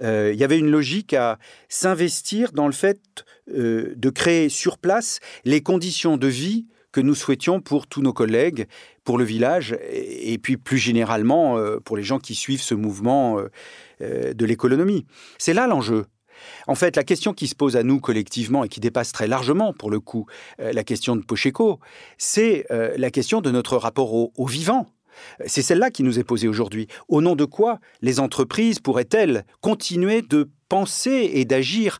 Il 0.00 0.36
y 0.36 0.44
avait 0.44 0.58
une 0.58 0.70
logique 0.70 1.12
à 1.12 1.40
s'investir 1.68 2.52
dans 2.52 2.68
le 2.68 2.72
fait 2.72 3.00
de 3.48 4.10
créer 4.10 4.48
sur 4.48 4.78
place 4.78 5.18
les 5.44 5.60
conditions 5.60 6.16
de 6.16 6.28
vie 6.28 6.66
que 6.92 7.00
nous 7.00 7.16
souhaitions 7.16 7.60
pour 7.60 7.88
tous 7.88 8.00
nos 8.00 8.12
collègues, 8.12 8.68
pour 9.02 9.18
le 9.18 9.24
village, 9.24 9.76
et 9.90 10.38
puis 10.38 10.56
plus 10.56 10.78
généralement 10.78 11.58
pour 11.84 11.96
les 11.96 12.04
gens 12.04 12.20
qui 12.20 12.36
suivent 12.36 12.62
ce 12.62 12.76
mouvement 12.76 13.42
euh, 14.00 14.32
de 14.32 14.44
l'économie. 14.44 15.06
C'est 15.38 15.54
là 15.54 15.66
l'enjeu. 15.66 16.06
En 16.68 16.76
fait, 16.76 16.94
la 16.94 17.02
question 17.02 17.32
qui 17.32 17.48
se 17.48 17.56
pose 17.56 17.76
à 17.76 17.82
nous 17.82 18.00
collectivement 18.00 18.62
et 18.62 18.68
qui 18.68 18.78
dépasse 18.78 19.10
très 19.10 19.26
largement, 19.26 19.72
pour 19.72 19.90
le 19.90 19.98
coup, 19.98 20.26
euh, 20.60 20.72
la 20.72 20.84
question 20.84 21.16
de 21.16 21.22
Pocheco, 21.22 21.80
c'est 22.16 22.66
euh, 22.70 22.94
la 22.96 23.10
question 23.10 23.40
de 23.40 23.50
notre 23.50 23.76
rapport 23.76 24.14
au, 24.14 24.46
vivant. 24.46 24.86
C'est 25.46 25.62
celle-là 25.62 25.90
qui 25.90 26.04
nous 26.04 26.20
est 26.20 26.24
posée 26.24 26.46
aujourd'hui. 26.46 26.86
Au 27.08 27.20
nom 27.20 27.34
de 27.34 27.44
quoi 27.44 27.80
les 28.02 28.20
entreprises 28.20 28.78
pourraient-elles 28.78 29.44
continuer 29.60 30.22
de 30.22 30.48
penser 30.68 31.30
et 31.34 31.44
d'agir 31.44 31.98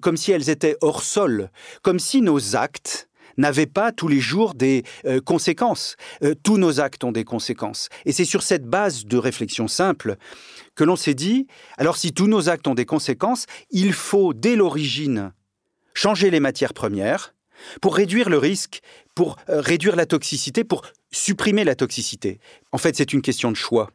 comme 0.00 0.16
si 0.16 0.32
elles 0.32 0.48
étaient 0.48 0.78
hors 0.80 1.02
sol, 1.02 1.50
comme 1.82 1.98
si 1.98 2.22
nos 2.22 2.56
actes 2.56 3.05
n'avaient 3.36 3.66
pas 3.66 3.92
tous 3.92 4.08
les 4.08 4.20
jours 4.20 4.54
des 4.54 4.84
conséquences. 5.24 5.96
tous 6.42 6.58
nos 6.58 6.80
actes 6.80 7.04
ont 7.04 7.12
des 7.12 7.24
conséquences. 7.24 7.88
Et 8.04 8.12
c'est 8.12 8.24
sur 8.24 8.42
cette 8.42 8.66
base 8.66 9.04
de 9.04 9.16
réflexion 9.16 9.68
simple 9.68 10.16
que 10.74 10.84
l'on 10.84 10.96
s'est 10.96 11.14
dit, 11.14 11.46
alors 11.78 11.96
si 11.96 12.12
tous 12.12 12.26
nos 12.26 12.48
actes 12.48 12.66
ont 12.68 12.74
des 12.74 12.86
conséquences, 12.86 13.46
il 13.70 13.92
faut 13.92 14.34
dès 14.34 14.56
l'origine 14.56 15.32
changer 15.94 16.30
les 16.30 16.40
matières 16.40 16.74
premières, 16.74 17.34
pour 17.80 17.96
réduire 17.96 18.28
le 18.28 18.38
risque, 18.38 18.80
pour 19.14 19.36
euh, 19.48 19.60
réduire 19.60 19.96
la 19.96 20.06
toxicité, 20.06 20.64
pour 20.64 20.82
supprimer 21.10 21.64
la 21.64 21.74
toxicité. 21.74 22.38
En 22.72 22.78
fait, 22.78 22.96
c'est 22.96 23.12
une 23.12 23.22
question 23.22 23.50
de 23.50 23.56
choix. 23.56 23.90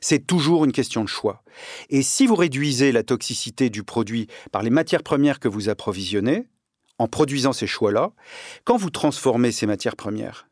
C'est 0.00 0.26
toujours 0.26 0.64
une 0.64 0.72
question 0.72 1.04
de 1.04 1.08
choix. 1.08 1.44
Et 1.88 2.02
si 2.02 2.26
vous 2.26 2.34
réduisez 2.34 2.90
la 2.90 3.04
toxicité 3.04 3.70
du 3.70 3.84
produit 3.84 4.26
par 4.50 4.62
les 4.62 4.70
matières 4.70 5.04
premières 5.04 5.38
que 5.38 5.46
vous 5.46 5.68
approvisionnez, 5.68 6.48
en 7.02 7.08
produisant 7.08 7.52
ces 7.52 7.66
choix-là, 7.66 8.12
quand 8.64 8.76
vous 8.76 8.90
transformez 8.90 9.50
ces 9.50 9.66
matières 9.66 9.96
premières, 9.96 10.46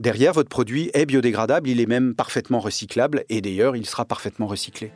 derrière, 0.00 0.32
votre 0.32 0.48
produit 0.48 0.90
est 0.94 1.06
biodégradable, 1.06 1.68
il 1.68 1.80
est 1.80 1.86
même 1.86 2.16
parfaitement 2.16 2.58
recyclable, 2.58 3.24
et 3.28 3.40
d'ailleurs, 3.40 3.76
il 3.76 3.86
sera 3.86 4.04
parfaitement 4.04 4.48
recyclé. 4.48 4.90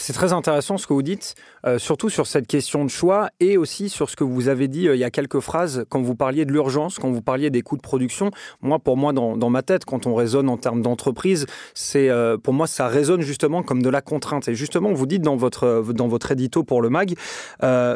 C'est 0.00 0.14
très 0.14 0.32
intéressant 0.32 0.78
ce 0.78 0.86
que 0.86 0.94
vous 0.94 1.02
dites, 1.02 1.34
euh, 1.66 1.78
surtout 1.78 2.08
sur 2.08 2.26
cette 2.26 2.46
question 2.46 2.86
de 2.86 2.90
choix 2.90 3.28
et 3.38 3.58
aussi 3.58 3.90
sur 3.90 4.08
ce 4.08 4.16
que 4.16 4.24
vous 4.24 4.48
avez 4.48 4.66
dit 4.66 4.88
euh, 4.88 4.96
il 4.96 4.98
y 4.98 5.04
a 5.04 5.10
quelques 5.10 5.40
phrases 5.40 5.84
quand 5.90 6.00
vous 6.00 6.14
parliez 6.14 6.46
de 6.46 6.52
l'urgence, 6.52 6.98
quand 6.98 7.10
vous 7.10 7.20
parliez 7.20 7.50
des 7.50 7.60
coûts 7.60 7.76
de 7.76 7.82
production. 7.82 8.30
Moi, 8.62 8.78
pour 8.78 8.96
moi, 8.96 9.12
dans, 9.12 9.50
ma 9.50 9.62
tête, 9.62 9.84
quand 9.84 10.06
on 10.06 10.14
raisonne 10.14 10.48
en 10.48 10.56
termes 10.56 10.80
d'entreprise, 10.80 11.44
c'est 11.74 12.08
euh, 12.08 12.38
pour 12.38 12.54
moi 12.54 12.66
ça 12.66 12.88
résonne 12.88 13.20
justement 13.20 13.62
comme 13.62 13.82
de 13.82 13.90
la 13.90 14.00
contrainte. 14.00 14.48
Et 14.48 14.54
justement, 14.54 14.90
vous 14.90 15.04
dites 15.04 15.20
dans 15.20 15.36
votre 15.36 15.92
dans 15.92 16.08
votre 16.08 16.32
édito 16.32 16.64
pour 16.64 16.80
le 16.80 16.88
mag, 16.88 17.14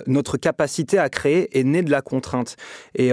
notre 0.06 0.36
capacité 0.36 0.98
à 0.98 1.08
créer 1.08 1.58
est 1.58 1.64
née 1.64 1.82
de 1.82 1.90
la 1.90 2.02
contrainte. 2.02 2.56
Et 2.96 3.12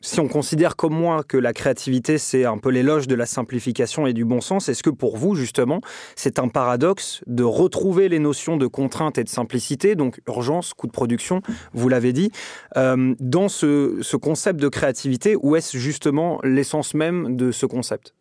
si 0.00 0.20
on 0.20 0.28
considère 0.28 0.76
comme 0.76 0.94
moi 0.94 1.22
que 1.24 1.36
la 1.36 1.52
créativité, 1.52 2.18
c'est 2.18 2.44
un 2.44 2.58
peu 2.58 2.70
l'éloge 2.70 3.08
de 3.08 3.14
la 3.14 3.26
simplification 3.26 4.06
et 4.06 4.12
du 4.12 4.24
bon 4.24 4.40
sens, 4.40 4.68
est-ce 4.68 4.82
que 4.82 4.90
pour 4.90 5.16
vous, 5.16 5.34
justement, 5.34 5.80
c'est 6.14 6.38
un 6.38 6.48
paradoxe 6.48 7.22
de 7.26 7.42
retrouver 7.42 8.08
les 8.08 8.18
notions 8.18 8.56
de 8.56 8.66
contrainte 8.66 9.18
et 9.18 9.24
de 9.24 9.28
simplicité, 9.28 9.94
donc 9.94 10.20
urgence, 10.28 10.74
coût 10.74 10.86
de 10.86 10.92
production, 10.92 11.40
vous 11.72 11.88
l'avez 11.88 12.12
dit, 12.12 12.30
euh, 12.76 13.14
dans 13.20 13.48
ce, 13.48 14.16
concept 14.16 14.60
de 14.60 14.68
créativité, 14.68 15.36
ou 15.36 15.56
est-ce 15.56 15.76
justement 15.76 16.40
l'essence 16.42 16.94
même 16.94 17.36
de 17.36 17.52
ce 17.52 17.66
concept? 17.66 18.14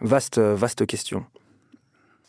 Vaste, 0.00 0.38
vaste 0.38 0.86
question. 0.86 1.24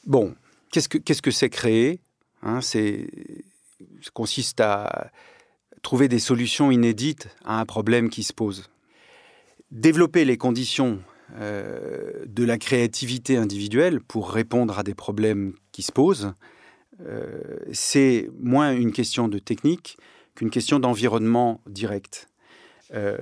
Bon, 0.05 0.35
qu'est-ce 0.71 0.87
que 1.21 1.31
c'est 1.31 1.47
-ce 1.47 1.49
créer 1.49 1.99
hein, 2.41 2.61
C'est 2.61 3.07
consiste 4.13 4.61
à 4.61 5.11
trouver 5.81 6.07
des 6.07 6.19
solutions 6.19 6.71
inédites 6.71 7.29
à 7.45 7.59
un 7.59 7.65
problème 7.65 8.09
qui 8.09 8.23
se 8.23 8.33
pose. 8.33 8.69
Développer 9.71 10.25
les 10.25 10.37
conditions 10.37 10.99
euh, 11.35 12.25
de 12.25 12.45
la 12.45 12.57
créativité 12.57 13.35
individuelle 13.35 13.99
pour 13.99 14.31
répondre 14.31 14.79
à 14.79 14.83
des 14.83 14.93
problèmes 14.93 15.53
qui 15.73 15.81
se 15.81 15.91
posent, 15.91 16.33
euh, 17.01 17.41
c'est 17.73 18.29
moins 18.39 18.73
une 18.73 18.93
question 18.93 19.27
de 19.27 19.37
technique 19.37 19.97
qu'une 20.35 20.49
question 20.49 20.79
d'environnement 20.79 21.59
direct. 21.67 22.29
Euh, 22.93 23.17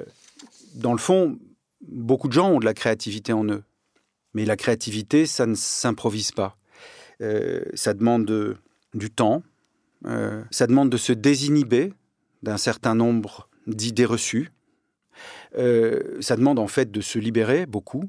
dans 0.76 0.92
le 0.92 1.00
fond, 1.00 1.40
beaucoup 1.88 2.28
de 2.28 2.34
gens 2.34 2.52
ont 2.52 2.60
de 2.60 2.66
la 2.66 2.76
créativité 2.76 3.34
en 3.34 3.46
eux, 3.46 3.64
mais 4.36 4.46
la 4.46 4.56
créativité, 4.56 5.26
ça 5.26 5.48
ne 5.48 5.56
s'improvise 5.56 6.32
pas. 6.32 6.58
ça 7.74 7.94
demande 7.94 8.58
du 8.94 9.10
temps, 9.10 9.42
ça 10.52 10.68
demande 10.68 10.90
de 10.90 10.98
se 10.98 11.14
désinhiber 11.14 11.94
d'un 12.46 12.58
certain 12.58 12.96
nombre 12.96 13.50
d'idées 13.68 14.06
reçues. 14.06 14.52
Euh, 15.58 16.18
ça 16.22 16.36
demande 16.36 16.60
en 16.60 16.68
fait 16.68 16.92
de 16.92 17.02
se 17.02 17.18
libérer 17.18 17.66
beaucoup, 17.66 18.04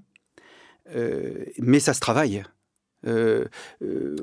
euh, 0.94 1.44
mais 1.58 1.80
ça 1.80 1.94
se 1.94 2.00
travaille. 2.00 2.44
Euh, 3.06 3.44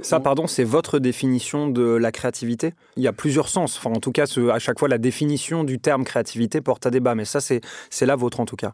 ça, 0.01 0.19
pardon, 0.19 0.45
c'est 0.45 0.65
votre 0.65 0.99
définition 0.99 1.69
de 1.69 1.83
la 1.83 2.11
créativité? 2.11 2.73
Il 2.97 3.03
y 3.03 3.07
a 3.07 3.13
plusieurs 3.13 3.47
sens. 3.47 3.77
Enfin, 3.77 3.91
en 3.91 3.99
tout 3.99 4.11
cas, 4.11 4.25
à 4.51 4.59
chaque 4.59 4.77
fois, 4.77 4.87
la 4.87 4.97
définition 4.97 5.63
du 5.63 5.79
terme 5.79 6.03
créativité 6.03 6.61
porte 6.61 6.85
à 6.85 6.91
débat, 6.91 7.15
mais 7.15 7.25
ça, 7.25 7.39
c'est 7.39 7.61
la 8.05 8.15
vôtre 8.15 8.39
en 8.39 8.45
tout 8.45 8.57
cas. 8.57 8.73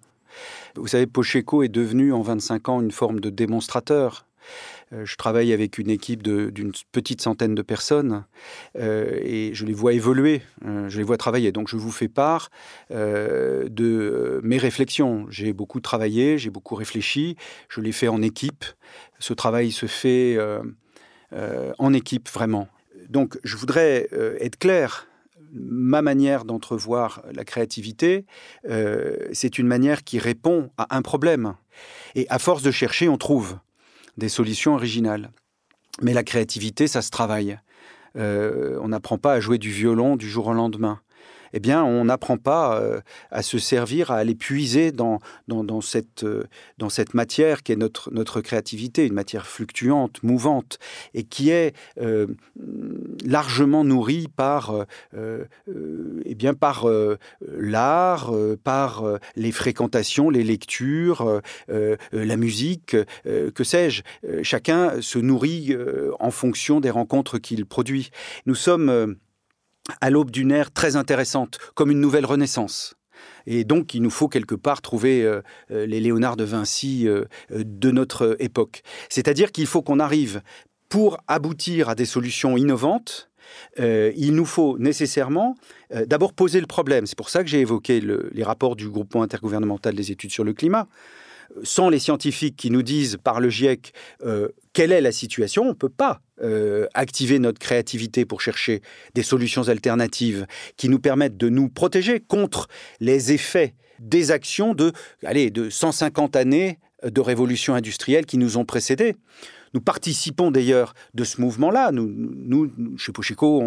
Vous 0.75 0.87
savez, 0.87 1.07
Pocheco 1.07 1.63
est 1.63 1.69
devenu 1.69 2.11
en 2.11 2.21
25 2.21 2.69
ans 2.69 2.81
une 2.81 2.91
forme 2.91 3.19
de 3.19 3.29
démonstrateur 3.29 4.25
je 4.91 5.15
travaille 5.15 5.53
avec 5.53 5.77
une 5.77 5.89
équipe 5.89 6.23
d'une 6.23 6.71
petite 6.91 7.21
centaine 7.21 7.53
de 7.53 7.61
personnes 7.61 8.25
euh, 8.77 9.19
et 9.21 9.51
je 9.53 9.65
les 9.65 9.73
vois 9.73 9.93
évoluer, 9.93 10.41
euh, 10.65 10.89
je 10.89 10.97
les 10.97 11.03
vois 11.03 11.17
travailler. 11.17 11.51
Donc 11.51 11.67
je 11.69 11.77
vous 11.77 11.91
fais 11.91 12.07
part 12.07 12.49
de 12.89 14.39
mes 14.43 14.57
réflexions. 14.57 15.27
J'ai 15.29 15.53
beaucoup 15.53 15.79
travaillé, 15.79 16.37
j'ai 16.37 16.49
beaucoup 16.49 16.75
réfléchi, 16.75 17.35
je 17.69 17.81
l'ai 17.81 17.91
fait 17.91 18.07
en 18.07 18.21
équipe. 18.21 18.65
Ce 19.19 19.33
travail 19.33 19.71
se 19.71 19.85
fait 19.85 20.37
en 21.31 21.93
équipe 21.93 22.29
vraiment. 22.29 22.67
Donc 23.09 23.37
je 23.43 23.57
voudrais 23.57 24.09
être 24.39 24.57
clair 24.57 25.07
ma 25.51 26.01
manière 26.01 26.45
d'entrevoir 26.45 27.23
la 27.33 27.43
créativité, 27.43 28.25
c'est 29.31 29.57
une 29.57 29.67
manière 29.67 30.03
qui 30.03 30.19
répond 30.19 30.71
à 30.77 30.95
un 30.95 31.01
problème. 31.01 31.55
Et 32.15 32.27
à 32.29 32.39
force 32.39 32.61
de 32.61 32.71
chercher, 32.71 33.09
on 33.09 33.17
trouve 33.17 33.57
des 34.19 34.29
solutions 34.29 34.75
originales. 34.75 35.31
Mais 36.01 36.13
la 36.13 36.23
créativité, 36.23 36.87
ça 36.87 37.01
se 37.01 37.09
travaille. 37.09 37.59
Euh, 38.15 38.79
on 38.81 38.89
n'apprend 38.89 39.17
pas 39.17 39.33
à 39.33 39.39
jouer 39.39 39.57
du 39.57 39.71
violon 39.71 40.15
du 40.15 40.29
jour 40.29 40.47
au 40.47 40.53
lendemain 40.53 40.99
eh 41.53 41.59
bien, 41.59 41.83
on 41.83 42.05
n'apprend 42.05 42.37
pas 42.37 42.79
euh, 42.79 43.01
à 43.31 43.41
se 43.41 43.57
servir, 43.57 44.11
à 44.11 44.17
aller 44.17 44.35
puiser 44.35 44.91
dans, 44.91 45.19
euh, 45.49 46.43
cette 46.89 47.13
matière 47.13 47.63
qui 47.63 47.71
est 47.71 47.75
notre, 47.75 48.11
notre 48.11 48.41
créativité, 48.41 49.05
une 49.05 49.13
matière 49.13 49.47
fluctuante, 49.47 50.21
mouvante, 50.23 50.79
et 51.13 51.23
qui 51.23 51.49
est 51.49 51.75
euh, 51.99 52.27
largement 53.25 53.83
nourrie 53.83 54.27
par, 54.35 54.85
eh 55.15 56.35
bien, 56.35 56.53
par 56.53 56.87
l'art, 57.41 58.33
par 58.63 59.19
les 59.35 59.51
fréquentations, 59.51 60.29
les 60.29 60.43
lectures, 60.43 61.41
la 61.67 62.37
musique, 62.37 62.95
que 63.25 63.63
sais-je. 63.63 64.03
Chacun 64.43 65.01
se 65.01 65.19
nourrit 65.19 65.75
en 66.19 66.31
fonction 66.31 66.79
des 66.79 66.89
rencontres 66.89 67.37
qu'il 67.37 67.65
produit. 67.65 68.11
Nous 68.45 68.55
sommes 68.55 69.15
à 70.01 70.09
l'aube 70.09 70.31
d'une 70.31 70.51
ère 70.51 70.71
très 70.71 70.95
intéressante, 70.95 71.57
comme 71.75 71.91
une 71.91 71.99
nouvelle 71.99 72.25
renaissance. 72.25 72.95
Et 73.45 73.63
donc, 73.63 73.93
il 73.93 74.01
nous 74.01 74.09
faut 74.09 74.27
quelque 74.27 74.55
part 74.55 74.81
trouver 74.81 75.23
euh, 75.23 75.41
euh, 75.71 75.85
les 75.85 75.99
Léonard 75.99 76.37
de 76.37 76.43
Vinci 76.43 77.07
euh, 77.07 77.25
de 77.51 77.91
notre 77.91 78.37
époque. 78.39 78.83
C'est-à-dire 79.09 79.51
qu'il 79.51 79.65
faut 79.65 79.81
qu'on 79.81 79.99
arrive, 79.99 80.41
pour 80.87 81.17
aboutir 81.27 81.89
à 81.89 81.95
des 81.95 82.05
solutions 82.05 82.57
innovantes, 82.57 83.29
il 83.77 84.33
nous 84.35 84.45
faut 84.45 84.77
nécessairement 84.77 85.55
d'abord 86.05 86.33
poser 86.33 86.59
le 86.59 86.67
problème. 86.67 87.07
C'est 87.07 87.17
pour 87.17 87.29
ça 87.29 87.43
que 87.43 87.49
j'ai 87.49 87.59
évoqué 87.59 87.99
les 88.01 88.43
rapports 88.43 88.75
du 88.75 88.89
groupement 88.89 89.23
intergouvernemental 89.23 89.95
des 89.95 90.11
études 90.11 90.31
sur 90.31 90.43
le 90.43 90.53
climat 90.53 90.87
sans 91.63 91.89
les 91.89 91.97
scientifiques 91.97 92.55
qui 92.55 92.69
nous 92.69 92.83
disent 92.83 93.17
par 93.23 93.39
le 93.39 93.49
GIEC 93.49 93.93
quelle 94.73 94.91
est 94.91 95.01
la 95.01 95.11
situation, 95.11 95.63
on 95.63 95.69
ne 95.69 95.73
peut 95.73 95.89
pas 95.89 96.21
euh, 96.41 96.87
activer 96.93 97.39
notre 97.39 97.59
créativité 97.59 98.25
pour 98.25 98.41
chercher 98.41 98.81
des 99.15 99.23
solutions 99.23 99.67
alternatives 99.67 100.45
qui 100.77 100.89
nous 100.89 100.99
permettent 100.99 101.37
de 101.37 101.49
nous 101.49 101.69
protéger 101.69 102.19
contre 102.19 102.67
les 102.99 103.31
effets 103.31 103.73
des 103.99 104.31
actions 104.31 104.73
de, 104.73 104.93
allez, 105.25 105.49
de 105.49 105.69
150 105.69 106.35
années 106.35 106.79
de 107.03 107.21
révolution 107.21 107.73
industrielle 107.73 108.25
qui 108.25 108.37
nous 108.37 108.57
ont 108.57 108.65
précédés. 108.65 109.15
Nous 109.73 109.81
participons 109.81 110.51
d'ailleurs 110.51 110.93
de 111.13 111.23
ce 111.23 111.41
mouvement-là. 111.41 111.91
Nous, 111.91 112.71
chez 112.97 113.11
Pochico, 113.11 113.61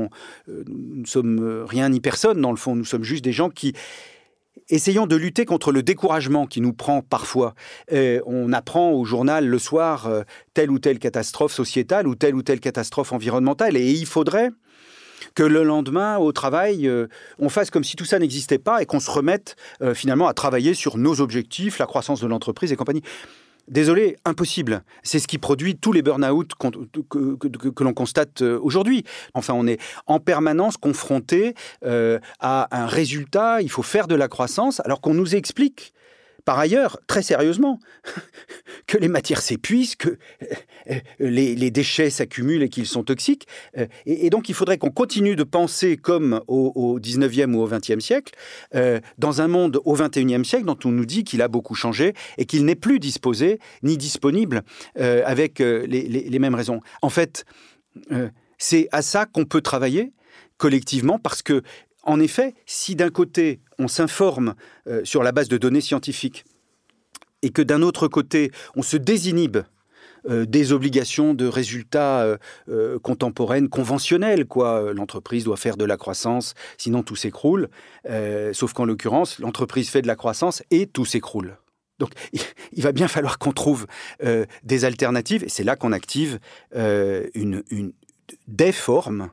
euh, 0.48 0.64
nous 0.66 1.02
ne 1.02 1.06
sommes 1.06 1.64
rien 1.68 1.88
ni 1.90 2.00
personne 2.00 2.40
dans 2.40 2.50
le 2.50 2.56
fond. 2.56 2.74
Nous 2.74 2.84
sommes 2.84 3.04
juste 3.04 3.24
des 3.24 3.32
gens 3.32 3.50
qui 3.50 3.72
essayons 4.72 5.06
de 5.06 5.16
lutter 5.16 5.44
contre 5.44 5.70
le 5.70 5.82
découragement 5.82 6.46
qui 6.46 6.60
nous 6.60 6.72
prend 6.72 7.02
parfois. 7.02 7.54
Euh, 7.92 8.20
on 8.26 8.52
apprend 8.52 8.92
au 8.92 9.04
journal 9.04 9.46
le 9.46 9.58
soir 9.58 10.06
euh, 10.06 10.22
telle 10.54 10.70
ou 10.70 10.78
telle 10.78 10.98
catastrophe 10.98 11.52
sociétale 11.52 12.08
ou 12.08 12.14
telle 12.14 12.34
ou 12.34 12.42
telle 12.42 12.60
catastrophe 12.60 13.12
environnementale 13.12 13.76
et 13.76 13.90
il 13.90 14.06
faudrait 14.06 14.50
que 15.34 15.42
le 15.42 15.62
lendemain, 15.62 16.18
au 16.18 16.32
travail, 16.32 16.88
euh, 16.88 17.06
on 17.38 17.48
fasse 17.48 17.70
comme 17.70 17.84
si 17.84 17.96
tout 17.96 18.04
ça 18.04 18.18
n'existait 18.18 18.58
pas 18.58 18.82
et 18.82 18.86
qu'on 18.86 19.00
se 19.00 19.10
remette 19.10 19.56
finalement 19.94 20.26
à 20.26 20.34
travailler 20.34 20.74
sur 20.74 20.98
nos 20.98 21.20
objectifs, 21.20 21.78
la 21.78 21.86
croissance 21.86 22.20
de 22.20 22.26
l'entreprise 22.26 22.72
et 22.72 22.76
compagnie. 22.76 23.02
Désolé, 23.68 24.16
impossible. 24.24 24.82
C'est 25.02 25.18
ce 25.18 25.28
qui 25.28 25.38
produit 25.38 25.76
tous 25.76 25.92
les 25.92 26.02
burn-out 26.02 26.52
que, 26.58 27.84
l'on 27.84 27.94
constate 27.94 28.42
euh, 28.42 28.58
aujourd'hui. 28.60 29.04
Enfin, 29.34 29.54
on 29.54 29.66
est 29.66 29.80
en 30.06 30.18
permanence 30.18 30.76
confronté 30.76 31.54
euh, 31.84 32.18
à 32.40 32.68
un 32.76 32.86
résultat, 32.86 33.62
il 33.62 33.70
faut 33.70 33.82
faire 33.82 34.08
de 34.08 34.14
la 34.14 34.28
croissance, 34.28 34.80
alors 34.80 35.00
qu'on 35.00 35.14
nous 35.14 35.36
explique 35.36 35.92
par 36.44 36.58
ailleurs, 36.58 36.98
très 37.06 37.22
sérieusement, 37.22 37.78
que 38.86 38.98
les 38.98 39.08
matières 39.08 39.40
s'épuisent, 39.40 39.96
que 39.96 40.18
euh, 40.90 40.98
les, 41.20 41.70
déchets 41.70 42.10
s'accumulent 42.10 42.62
et 42.62 42.68
qu'ils 42.68 42.86
sont 42.86 43.04
toxiques. 43.04 43.46
Euh, 43.78 43.86
et, 44.06 44.30
donc, 44.30 44.48
il 44.48 44.54
faudrait 44.54 44.78
qu'on 44.78 44.90
continue 44.90 45.36
de 45.36 45.44
penser 45.44 45.96
comme 45.96 46.40
au, 46.48 46.98
19e 46.98 47.54
ou 47.54 47.60
au 47.60 47.68
20e 47.68 48.00
siècle, 48.00 48.34
euh, 48.74 49.00
dans 49.18 49.40
un 49.40 49.48
monde 49.48 49.80
au 49.84 49.96
21e 49.96 50.44
siècle 50.44 50.64
dont 50.64 50.78
on 50.84 50.90
nous 50.90 51.06
dit 51.06 51.24
qu'il 51.24 51.42
a 51.42 51.48
beaucoup 51.48 51.74
changé 51.74 52.14
et 52.38 52.44
qu'il 52.44 52.64
n'est 52.64 52.74
plus 52.74 52.98
disposé 52.98 53.58
ni 53.82 53.96
disponible 53.96 54.62
avec 54.96 55.58
les, 55.58 56.38
mêmes 56.38 56.54
raisons. 56.54 56.80
En 57.02 57.08
fait, 57.08 57.44
c'est 58.58 58.88
à 58.92 59.02
ça 59.02 59.26
qu'on 59.26 59.44
peut 59.44 59.60
travailler 59.60 60.12
collectivement 60.56 61.18
parce 61.18 61.42
que 61.42 61.62
en 62.02 62.20
effet, 62.20 62.54
si 62.66 62.96
d'un 62.96 63.10
côté 63.10 63.60
on 63.78 63.88
s'informe 63.88 64.54
euh, 64.86 65.04
sur 65.04 65.22
la 65.22 65.32
base 65.32 65.48
de 65.48 65.56
données 65.56 65.80
scientifiques 65.80 66.44
et 67.42 67.50
que 67.50 67.62
d'un 67.62 67.82
autre 67.82 68.08
côté 68.08 68.50
on 68.76 68.82
se 68.82 68.96
désinhibe 68.96 69.58
euh, 70.28 70.46
des 70.46 70.72
obligations 70.72 71.34
de 71.34 71.46
résultats 71.46 72.38
euh, 72.68 72.98
contemporaines 73.00 73.68
conventionnels. 73.68 74.46
Quoi. 74.46 74.92
L'entreprise 74.92 75.44
doit 75.44 75.56
faire 75.56 75.76
de 75.76 75.84
la 75.84 75.96
croissance, 75.96 76.54
sinon 76.76 77.02
tout 77.02 77.16
s'écroule. 77.16 77.68
sauf 78.52 78.72
qu'en 78.72 78.84
l'occurrence, 78.84 79.38
l'entreprise 79.38 79.88
fait 79.88 80.02
de 80.02 80.06
la 80.06 80.16
croissance 80.16 80.62
et 80.70 80.86
tout 80.86 81.04
s'écroule. 81.04 81.56
Donc 81.98 82.10
il 82.72 82.82
va 82.82 82.92
bien 82.92 83.08
falloir 83.08 83.38
qu'on 83.38 83.52
trouve 83.52 83.86
des 84.64 84.84
alternatives, 84.84 85.44
et 85.44 85.48
c'est 85.48 85.64
là 85.64 85.76
qu'on 85.76 85.92
active 85.92 86.38
une, 86.74 87.62
une, 87.70 87.92
des 88.46 88.72
formes 88.72 89.30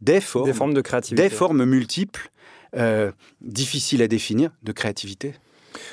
des 0.00 0.20
formes, 0.20 0.74
de 0.74 0.80
créativité. 0.80 1.22
Des 1.22 1.34
formes 1.34 1.64
multiples, 1.64 2.30
euh, 2.76 3.12
difficiles 3.40 4.02
à 4.02 4.08
définir, 4.08 4.50
de 4.62 4.72
créativité. 4.72 5.34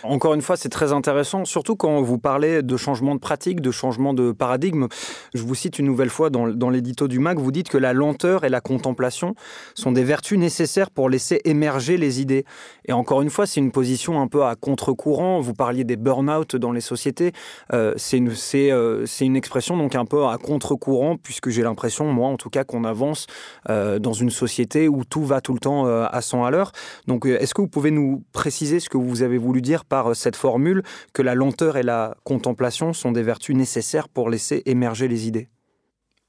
Encore 0.03 0.33
une 0.33 0.41
fois, 0.41 0.57
c'est 0.57 0.69
très 0.69 0.93
intéressant, 0.93 1.45
surtout 1.45 1.75
quand 1.75 2.01
vous 2.01 2.17
parlez 2.17 2.61
de 2.61 2.77
changement 2.77 3.15
de 3.15 3.19
pratique, 3.19 3.61
de 3.61 3.71
changement 3.71 4.13
de 4.13 4.31
paradigme. 4.31 4.87
Je 5.33 5.43
vous 5.43 5.55
cite 5.55 5.79
une 5.79 5.85
nouvelle 5.85 6.09
fois 6.09 6.29
dans, 6.29 6.69
l'édito 6.69 7.07
du 7.07 7.19
MAC, 7.19 7.39
vous 7.39 7.51
dites 7.51 7.69
que 7.69 7.77
la 7.77 7.93
lenteur 7.93 8.43
et 8.43 8.49
la 8.49 8.61
contemplation 8.61 9.35
sont 9.73 9.91
des 9.91 10.03
vertus 10.03 10.37
nécessaires 10.37 10.91
pour 10.91 11.09
laisser 11.09 11.41
émerger 11.45 11.97
les 11.97 12.21
idées. 12.21 12.45
Et 12.85 12.93
encore 12.93 13.21
une 13.21 13.29
fois, 13.29 13.45
c'est 13.45 13.59
une 13.59 13.71
position 13.71 14.21
un 14.21 14.27
peu 14.27 14.43
à 14.45 14.55
contre-courant. 14.55 15.39
Vous 15.39 15.53
parliez 15.53 15.83
des 15.83 15.95
burn-out 15.95 16.55
dans 16.55 16.71
les 16.71 16.81
sociétés. 16.81 17.31
Euh, 17.73 17.93
c'est 17.97 18.17
une, 18.17 18.31
euh, 18.55 19.05
expression 19.35 19.77
donc 19.77 19.95
un 19.95 20.05
peu 20.05 20.25
à 20.25 20.37
contre-courant, 20.37 21.17
puisque 21.17 21.49
j'ai 21.49 21.63
l'impression, 21.63 22.05
moi 22.05 22.29
en 22.29 22.37
tout 22.37 22.49
cas, 22.49 22.63
qu'on 22.63 22.83
avance 22.83 23.27
euh, 23.69 23.99
dans 23.99 24.13
une 24.13 24.29
société 24.29 24.87
où 24.87 25.03
tout 25.03 25.23
va 25.23 25.41
tout 25.41 25.53
le 25.53 25.59
temps 25.59 25.85
à 25.85 26.21
100 26.21 26.45
à 26.45 26.51
l'heure. 26.51 26.71
Donc, 27.07 27.25
est-ce 27.25 27.53
que 27.53 27.61
vous 27.61 27.67
pouvez 27.67 27.91
nous 27.91 28.23
préciser 28.33 28.79
ce 28.79 28.89
que 28.89 28.97
vous 28.97 29.23
avez 29.23 29.37
voulu 29.37 29.61
dire 29.65 29.83
par 29.83 30.11
euh, 30.11 30.13
cette 30.13 30.37
formule 30.37 30.83
que 31.11 31.21
la 31.21 31.35
lenteur 31.35 31.75
et 31.75 31.83
la 31.83 32.15
contemplation 32.23 32.93
sont 32.93 33.11
des 33.11 33.23
vertus 33.23 33.55
nécessaires 33.55 34.07
pour 34.07 34.29
laisser 34.29 34.63
émerger 34.65 35.09
les 35.09 35.27
idées 35.27 35.49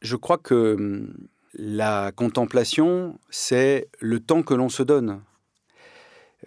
Je 0.02 0.16
crois 0.16 0.38
que 0.38 0.74
hum, 0.74 1.14
la 1.54 2.12
contemplation, 2.12 3.18
c'est 3.30 3.88
le 4.00 4.20
temps 4.20 4.42
que 4.42 4.54
l'on 4.54 4.68
se 4.68 4.82
donne. 4.82 5.22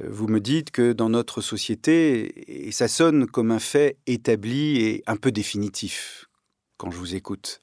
Euh, 0.01 0.07
vous 0.09 0.27
me 0.27 0.39
dites 0.39 0.71
que 0.71 0.91
dans 0.91 1.09
notre 1.09 1.41
société, 1.41 2.67
et 2.67 2.71
ça 2.71 2.87
sonne 2.87 3.25
comme 3.25 3.51
un 3.51 3.59
fait 3.59 3.97
établi 4.05 4.81
et 4.81 5.03
un 5.07 5.15
peu 5.15 5.31
définitif 5.31 6.25
quand 6.77 6.91
je 6.91 6.97
vous 6.97 7.15
écoute, 7.15 7.61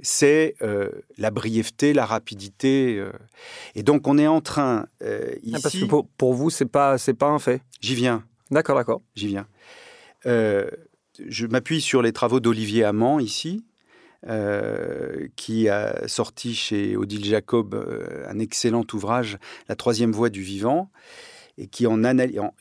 c'est 0.00 0.54
euh, 0.62 0.90
la 1.18 1.30
brièveté, 1.30 1.92
la 1.92 2.06
rapidité. 2.06 3.02
et 3.74 3.82
donc 3.82 4.06
on 4.06 4.18
est 4.18 4.28
en 4.28 4.40
train 4.40 4.86
ici. 5.42 5.52
Ah, 5.54 5.58
parce 5.62 5.74
que 5.74 5.84
pour, 5.84 6.34
vous, 6.34 6.50
c'est 6.50 6.66
pas 6.66 6.96
c'est 6.96 7.14
pas 7.14 7.28
un 7.28 7.40
fait. 7.40 7.60
J'y 7.80 7.94
viens. 7.96 8.24
D'accord, 8.50 8.76
d'accord. 8.76 9.02
J'y 9.14 9.28
viens. 9.28 9.46
Euh, 10.26 10.68
je 11.18 11.46
m'appuie 11.46 11.80
sur 11.80 12.02
les 12.02 12.12
travaux 12.12 12.40
d'Olivier 12.40 12.84
Amand 12.84 13.18
ici, 13.18 13.64
euh, 14.28 15.26
qui 15.36 15.68
a 15.68 16.06
sorti 16.06 16.54
chez 16.54 16.96
Odile 16.96 17.24
Jacob 17.24 17.74
euh, 17.74 18.24
un 18.28 18.38
excellent 18.38 18.84
ouvrage, 18.92 19.38
La 19.68 19.76
troisième 19.76 20.12
voie 20.12 20.30
du 20.30 20.42
vivant, 20.42 20.90
et 21.58 21.66
qui 21.66 21.86
en, 21.86 22.04
en, 22.04 22.54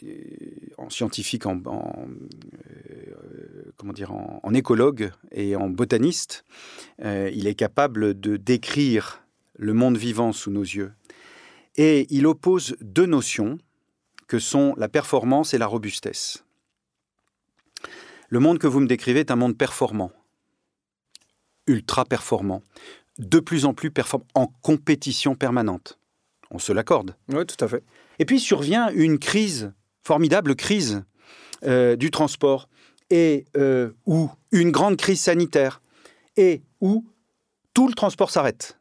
en 0.77 0.89
scientifique, 0.89 1.45
en, 1.45 1.61
comment 3.77 3.93
dire, 3.93 4.11
en, 4.13 4.53
écologue 4.53 5.11
et 5.33 5.55
en 5.57 5.69
botaniste, 5.69 6.45
il 7.03 7.45
est 7.45 7.55
capable 7.55 8.17
de 8.17 8.37
décrire 8.37 9.21
le 9.57 9.73
monde 9.73 9.97
vivant 9.97 10.31
sous 10.31 10.49
nos 10.49 10.61
yeux. 10.63 10.93
Et 11.75 12.07
il 12.09 12.25
oppose 12.25 12.77
deux 12.79 13.05
notions 13.05 13.57
que 14.27 14.39
sont 14.39 14.73
la 14.77 14.89
performance 14.89 15.53
et 15.53 15.57
la 15.57 15.67
robustesse. 15.67 16.43
Le 18.29 18.39
monde 18.39 18.59
que 18.59 18.67
vous 18.67 18.79
me 18.79 18.87
décrivez 18.87 19.21
est 19.21 19.31
un 19.31 19.35
monde 19.35 19.57
performant, 19.57 20.11
ultra 21.67 22.05
performant, 22.05 22.61
de 23.17 23.39
plus 23.39 23.65
en 23.65 23.73
plus 23.73 23.91
performant, 23.91 24.25
en 24.33 24.47
compétition 24.61 25.35
permanente. 25.35 25.99
On 26.51 26.59
se 26.59 26.73
l'accorde. 26.73 27.15
Oui, 27.29 27.45
tout 27.45 27.63
à 27.63 27.67
fait. 27.67 27.83
Et 28.19 28.25
puis 28.25 28.39
survient 28.39 28.89
une 28.91 29.19
crise, 29.19 29.73
formidable 30.01 30.55
crise 30.55 31.03
euh, 31.63 31.95
du 31.95 32.11
transport, 32.11 32.67
et 33.09 33.45
euh, 33.55 33.91
ou 34.05 34.29
une 34.51 34.71
grande 34.71 34.97
crise 34.97 35.21
sanitaire, 35.21 35.81
et 36.37 36.63
où 36.81 37.05
tout 37.73 37.87
le 37.87 37.93
transport 37.93 38.31
s'arrête. 38.31 38.79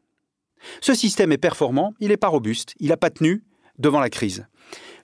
Ce 0.81 0.93
système 0.93 1.31
est 1.31 1.37
performant, 1.37 1.93
il 1.99 2.09
n'est 2.09 2.17
pas 2.17 2.27
robuste, 2.27 2.73
il 2.79 2.89
n'a 2.89 2.97
pas 2.97 3.11
tenu 3.11 3.43
devant 3.77 3.99
la 3.99 4.09
crise. 4.09 4.47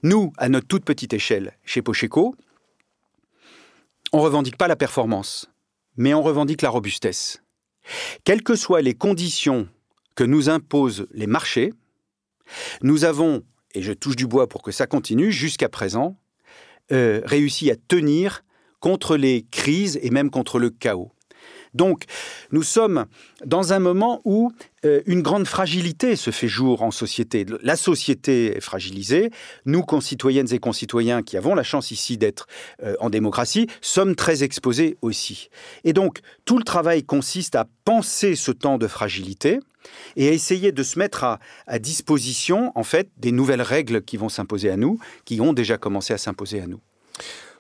Nous, 0.03 0.33
à 0.37 0.49
notre 0.49 0.67
toute 0.67 0.83
petite 0.83 1.13
échelle, 1.13 1.57
chez 1.63 1.81
Pocheco, 1.81 2.35
on 4.13 4.17
ne 4.17 4.23
revendique 4.23 4.57
pas 4.57 4.67
la 4.67 4.75
performance, 4.75 5.51
mais 5.95 6.13
on 6.13 6.23
revendique 6.23 6.63
la 6.63 6.69
robustesse. 6.69 7.43
Quelles 8.23 8.43
que 8.43 8.55
soient 8.55 8.81
les 8.81 8.95
conditions 8.95 9.67
que 10.15 10.23
nous 10.23 10.49
imposent 10.49 11.07
les 11.11 11.27
marchés, 11.27 11.73
nous 12.81 13.05
avons, 13.05 13.43
et 13.73 13.81
je 13.81 13.93
touche 13.93 14.15
du 14.15 14.27
bois 14.27 14.49
pour 14.49 14.63
que 14.63 14.71
ça 14.71 14.87
continue, 14.87 15.31
jusqu'à 15.31 15.69
présent, 15.69 16.17
euh, 16.91 17.21
réussi 17.23 17.69
à 17.69 17.75
tenir 17.75 18.43
contre 18.79 19.15
les 19.15 19.45
crises 19.51 19.99
et 20.01 20.09
même 20.09 20.31
contre 20.31 20.57
le 20.57 20.71
chaos. 20.71 21.11
Donc, 21.73 22.03
nous 22.51 22.63
sommes 22.63 23.05
dans 23.45 23.73
un 23.73 23.79
moment 23.79 24.21
où 24.25 24.51
euh, 24.85 25.01
une 25.05 25.21
grande 25.21 25.47
fragilité 25.47 26.15
se 26.15 26.31
fait 26.31 26.47
jour 26.47 26.81
en 26.81 26.91
société. 26.91 27.45
La 27.61 27.75
société 27.75 28.57
est 28.57 28.61
fragilisée. 28.61 29.31
Nous, 29.65 29.81
concitoyennes 29.81 30.53
et 30.53 30.59
concitoyens 30.59 31.23
qui 31.23 31.37
avons 31.37 31.55
la 31.55 31.63
chance 31.63 31.91
ici 31.91 32.17
d'être 32.17 32.47
euh, 32.83 32.95
en 32.99 33.09
démocratie, 33.09 33.67
sommes 33.81 34.15
très 34.15 34.43
exposés 34.43 34.97
aussi. 35.01 35.49
Et 35.83 35.93
donc, 35.93 36.19
tout 36.45 36.57
le 36.57 36.63
travail 36.63 37.03
consiste 37.03 37.55
à 37.55 37.67
penser 37.85 38.35
ce 38.35 38.51
temps 38.51 38.77
de 38.77 38.87
fragilité 38.87 39.59
et 40.15 40.29
à 40.29 40.31
essayer 40.31 40.71
de 40.71 40.83
se 40.83 40.99
mettre 40.99 41.23
à, 41.23 41.39
à 41.67 41.79
disposition, 41.79 42.71
en 42.75 42.83
fait, 42.83 43.09
des 43.17 43.31
nouvelles 43.31 43.61
règles 43.61 44.03
qui 44.03 44.17
vont 44.17 44.29
s'imposer 44.29 44.69
à 44.69 44.77
nous, 44.77 44.99
qui 45.25 45.41
ont 45.41 45.53
déjà 45.53 45.77
commencé 45.77 46.13
à 46.13 46.17
s'imposer 46.17 46.61
à 46.61 46.67
nous. 46.67 46.79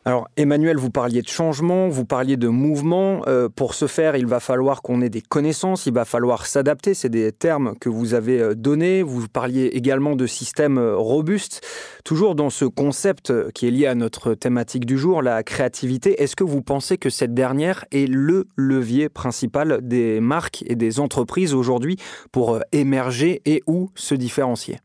Alors 0.03 0.27
Emmanuel, 0.35 0.77
vous 0.77 0.89
parliez 0.89 1.21
de 1.21 1.27
changement, 1.27 1.87
vous 1.87 2.05
parliez 2.05 2.35
de 2.35 2.47
mouvement. 2.47 3.21
Euh, 3.27 3.49
pour 3.49 3.75
ce 3.75 3.85
faire, 3.85 4.15
il 4.15 4.25
va 4.25 4.39
falloir 4.39 4.81
qu'on 4.81 4.99
ait 4.99 5.11
des 5.11 5.21
connaissances, 5.21 5.85
il 5.85 5.93
va 5.93 6.05
falloir 6.05 6.47
s'adapter. 6.47 6.95
C'est 6.95 7.09
des 7.09 7.31
termes 7.31 7.75
que 7.79 7.87
vous 7.87 8.15
avez 8.15 8.41
euh, 8.41 8.55
donnés. 8.55 9.03
Vous 9.03 9.27
parliez 9.27 9.65
également 9.65 10.15
de 10.15 10.25
systèmes 10.25 10.79
euh, 10.79 10.97
robustes. 10.97 11.61
Toujours 12.03 12.33
dans 12.33 12.49
ce 12.49 12.65
concept 12.65 13.51
qui 13.51 13.67
est 13.67 13.71
lié 13.71 13.85
à 13.85 13.93
notre 13.93 14.33
thématique 14.33 14.87
du 14.87 14.97
jour, 14.97 15.21
la 15.21 15.43
créativité, 15.43 16.23
est-ce 16.23 16.35
que 16.35 16.43
vous 16.43 16.63
pensez 16.63 16.97
que 16.97 17.11
cette 17.11 17.35
dernière 17.35 17.85
est 17.91 18.09
le 18.09 18.47
levier 18.55 19.07
principal 19.07 19.87
des 19.87 20.19
marques 20.19 20.63
et 20.65 20.75
des 20.75 20.99
entreprises 20.99 21.53
aujourd'hui 21.53 21.97
pour 22.31 22.59
émerger 22.71 23.43
et 23.45 23.61
ou 23.67 23.91
se 23.93 24.15
différencier? 24.15 24.79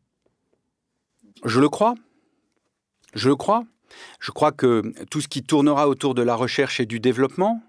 Je 1.43 1.59
le 1.59 1.69
crois. 1.69 1.95
Je 3.15 3.29
le 3.29 3.35
crois. 3.35 3.63
Je 4.19 4.31
crois 4.31 4.51
que 4.51 4.93
tout 5.09 5.21
ce 5.21 5.27
qui 5.27 5.43
tournera 5.43 5.87
autour 5.87 6.15
de 6.15 6.21
la 6.21 6.35
recherche 6.35 6.79
et 6.79 6.85
du 6.85 6.99
développement, 6.99 7.61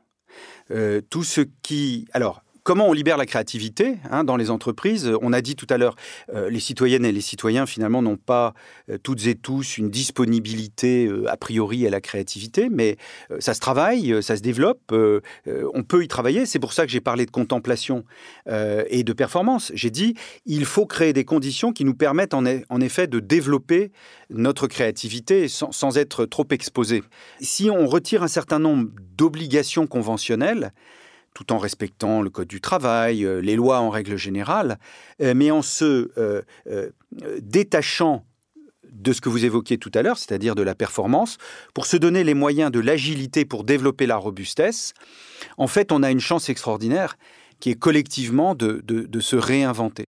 euh, 0.71 1.01
tout 1.01 1.25
ce 1.25 1.43
qui... 1.63 2.09
Alors, 2.13 2.43
Comment 2.69 2.87
on 2.87 2.93
libère 2.93 3.17
la 3.17 3.25
créativité 3.25 3.97
hein, 4.11 4.25
dans 4.25 4.37
les 4.37 4.51
entreprises 4.51 5.11
On 5.23 5.33
a 5.33 5.41
dit 5.41 5.57
tout 5.57 5.67
à 5.71 5.79
l'heure, 5.79 5.97
euh, 6.35 6.51
les 6.51 6.61
citoyennes 6.61 7.07
et 7.07 7.13
les 7.13 7.23
citoyens 7.23 7.65
finalement 7.65 8.03
n'ont 8.03 8.19
pas 8.19 8.53
euh, 8.91 8.99
toutes 9.03 9.27
et 9.27 9.37
tous 9.37 9.79
une 9.79 9.89
disponibilité 9.89 11.07
euh, 11.07 11.25
a 11.33 11.39
priori 11.39 11.87
à 11.87 11.91
la 11.91 12.03
créativité, 12.03 12.69
mais 12.71 12.99
ça 13.39 13.55
se 13.55 13.61
travaille, 13.61 14.23
ça 14.23 14.37
se 14.37 14.43
développe, 14.43 14.93
on 15.47 15.83
peut 15.83 16.05
y 16.05 16.09
travailler. 16.09 16.45
C'est 16.45 16.59
pour 16.59 16.75
ça 16.75 16.85
que 16.85 16.93
j'ai 16.93 17.01
parlé 17.01 17.25
de 17.25 17.31
contemplation 17.31 18.05
et 18.47 19.03
de 19.03 19.13
performance. 19.15 19.73
J'ai 19.75 19.91
dit, 19.91 20.15
il 20.45 20.65
faut 20.67 20.85
créer 20.85 21.13
des 21.13 21.25
conditions 21.25 21.73
qui 21.73 21.85
nous 21.85 21.95
permettent 21.95 22.35
en, 22.35 22.45
en 22.45 22.81
effet 22.81 23.07
de 23.07 23.21
développer 23.21 23.93
notre 24.29 24.67
créativité 24.67 25.49
sans, 25.49 25.73
sans 25.73 25.97
être 25.97 26.27
trop 26.27 26.47
exposé. 26.51 27.03
Si 27.41 27.71
on 27.71 27.87
retire 27.87 28.23
un 28.23 28.29
certain 28.29 28.59
nombre 28.59 28.91
d'obligations 29.17 29.87
conventionnelles, 29.87 30.73
tout 31.39 31.53
en 31.53 31.59
respectant 31.59 32.21
le 32.21 32.31
code 32.31 32.49
du 32.49 32.61
travail, 32.61 33.25
euh, 33.25 33.41
les 33.41 33.55
lois 33.55 33.79
en 33.79 33.91
règle 33.91 34.17
générale, 34.17 34.81
euh, 35.23 35.35
mais 35.37 35.53
en 35.53 35.63
se 35.63 36.11
euh, 36.19 36.43
détachant 37.41 38.25
de 38.91 39.13
ce 39.13 39.21
que 39.21 39.29
vous 39.29 39.45
évoquiez 39.45 39.79
tout 39.79 39.93
à 39.95 40.03
l'heure, 40.03 40.19
c'est-à-dire 40.19 40.57
de 40.57 40.63
la 40.63 40.75
performance, 40.75 41.39
pour 41.75 41.87
se 41.87 41.97
donner 41.97 42.25
les 42.25 42.35
moyens 42.35 42.73
de 42.73 42.81
l'agilité 42.81 43.45
pour 43.45 43.63
développer 43.63 44.07
la 44.07 44.17
robustesse, 44.17 44.95
en 45.59 45.69
fait, 45.69 45.93
on 45.93 46.03
a 46.03 46.11
une 46.11 46.19
chance 46.19 46.49
extraordinaire 46.49 47.17
qui 47.61 47.71
est 47.71 47.79
collectivement 47.79 48.57
de, 48.57 48.83
de 48.85 49.21
se 49.21 49.37
réinventer. 49.37 50.07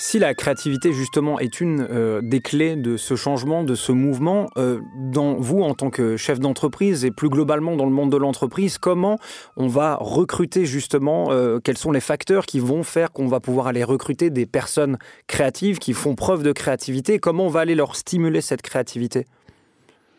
Si 0.00 0.20
la 0.20 0.32
créativité 0.32 0.92
justement 0.92 1.40
est 1.40 1.60
une 1.60 1.84
euh, 1.90 2.20
des 2.22 2.38
clés 2.38 2.76
de 2.76 2.96
ce 2.96 3.16
changement, 3.16 3.64
de 3.64 3.74
ce 3.74 3.90
mouvement, 3.90 4.48
euh, 4.56 4.80
dans 4.94 5.34
vous 5.34 5.62
en 5.62 5.74
tant 5.74 5.90
que 5.90 6.16
chef 6.16 6.38
d'entreprise 6.38 7.04
et 7.04 7.10
plus 7.10 7.28
globalement 7.28 7.74
dans 7.74 7.84
le 7.84 7.90
monde 7.90 8.12
de 8.12 8.16
l'entreprise, 8.16 8.78
comment 8.78 9.18
on 9.56 9.66
va 9.66 9.96
recruter 10.00 10.66
justement, 10.66 11.32
euh, 11.32 11.58
quels 11.58 11.76
sont 11.76 11.90
les 11.90 11.98
facteurs 11.98 12.46
qui 12.46 12.60
vont 12.60 12.84
faire 12.84 13.10
qu'on 13.10 13.26
va 13.26 13.40
pouvoir 13.40 13.66
aller 13.66 13.82
recruter 13.82 14.30
des 14.30 14.46
personnes 14.46 14.98
créatives 15.26 15.80
qui 15.80 15.94
font 15.94 16.14
preuve 16.14 16.44
de 16.44 16.52
créativité? 16.52 17.18
Comment 17.18 17.46
on 17.46 17.50
va 17.50 17.58
aller 17.58 17.74
leur 17.74 17.96
stimuler 17.96 18.40
cette 18.40 18.62
créativité? 18.62 19.26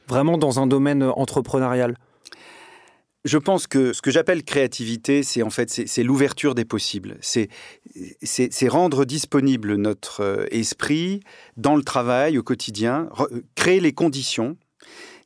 Vraiment 0.10 0.38
dans 0.38 0.60
un 0.60 0.68
domaine 0.68 1.04
entrepreneurial 1.04 1.96
je 3.26 3.38
pense 3.38 3.68
que 3.68 3.92
ce 3.92 4.02
que 4.02 4.12
j'appelle 4.12 4.44
créativité, 4.44 5.24
c'est 5.24 5.44
en 5.44 5.50
fait 5.50 5.70
c'est 5.70 6.04
l'ouverture 6.04 6.56
des 6.56 6.66
possibles. 6.66 7.18
C'est 7.22 8.68
rendre 8.68 9.06
disponible 9.06 9.76
notre 9.76 10.22
euh, 10.22 10.46
esprit 10.52 11.22
dans 11.58 11.76
le 11.76 11.84
travail 11.84 12.38
au 12.38 12.44
quotidien, 12.44 13.10
euh, 13.20 13.42
créer 13.56 13.82
les 13.82 13.94
conditions 13.94 14.58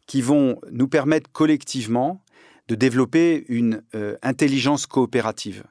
qui 0.08 0.21
vont 0.21 0.60
nous 0.71 0.88
permettre 0.88 1.32
collectivement 1.32 2.23
de 2.67 2.75
développer 2.75 3.45
une 3.47 3.84
euh, 3.95 4.15
intelligence 4.21 4.86
coopérative. 4.86 5.63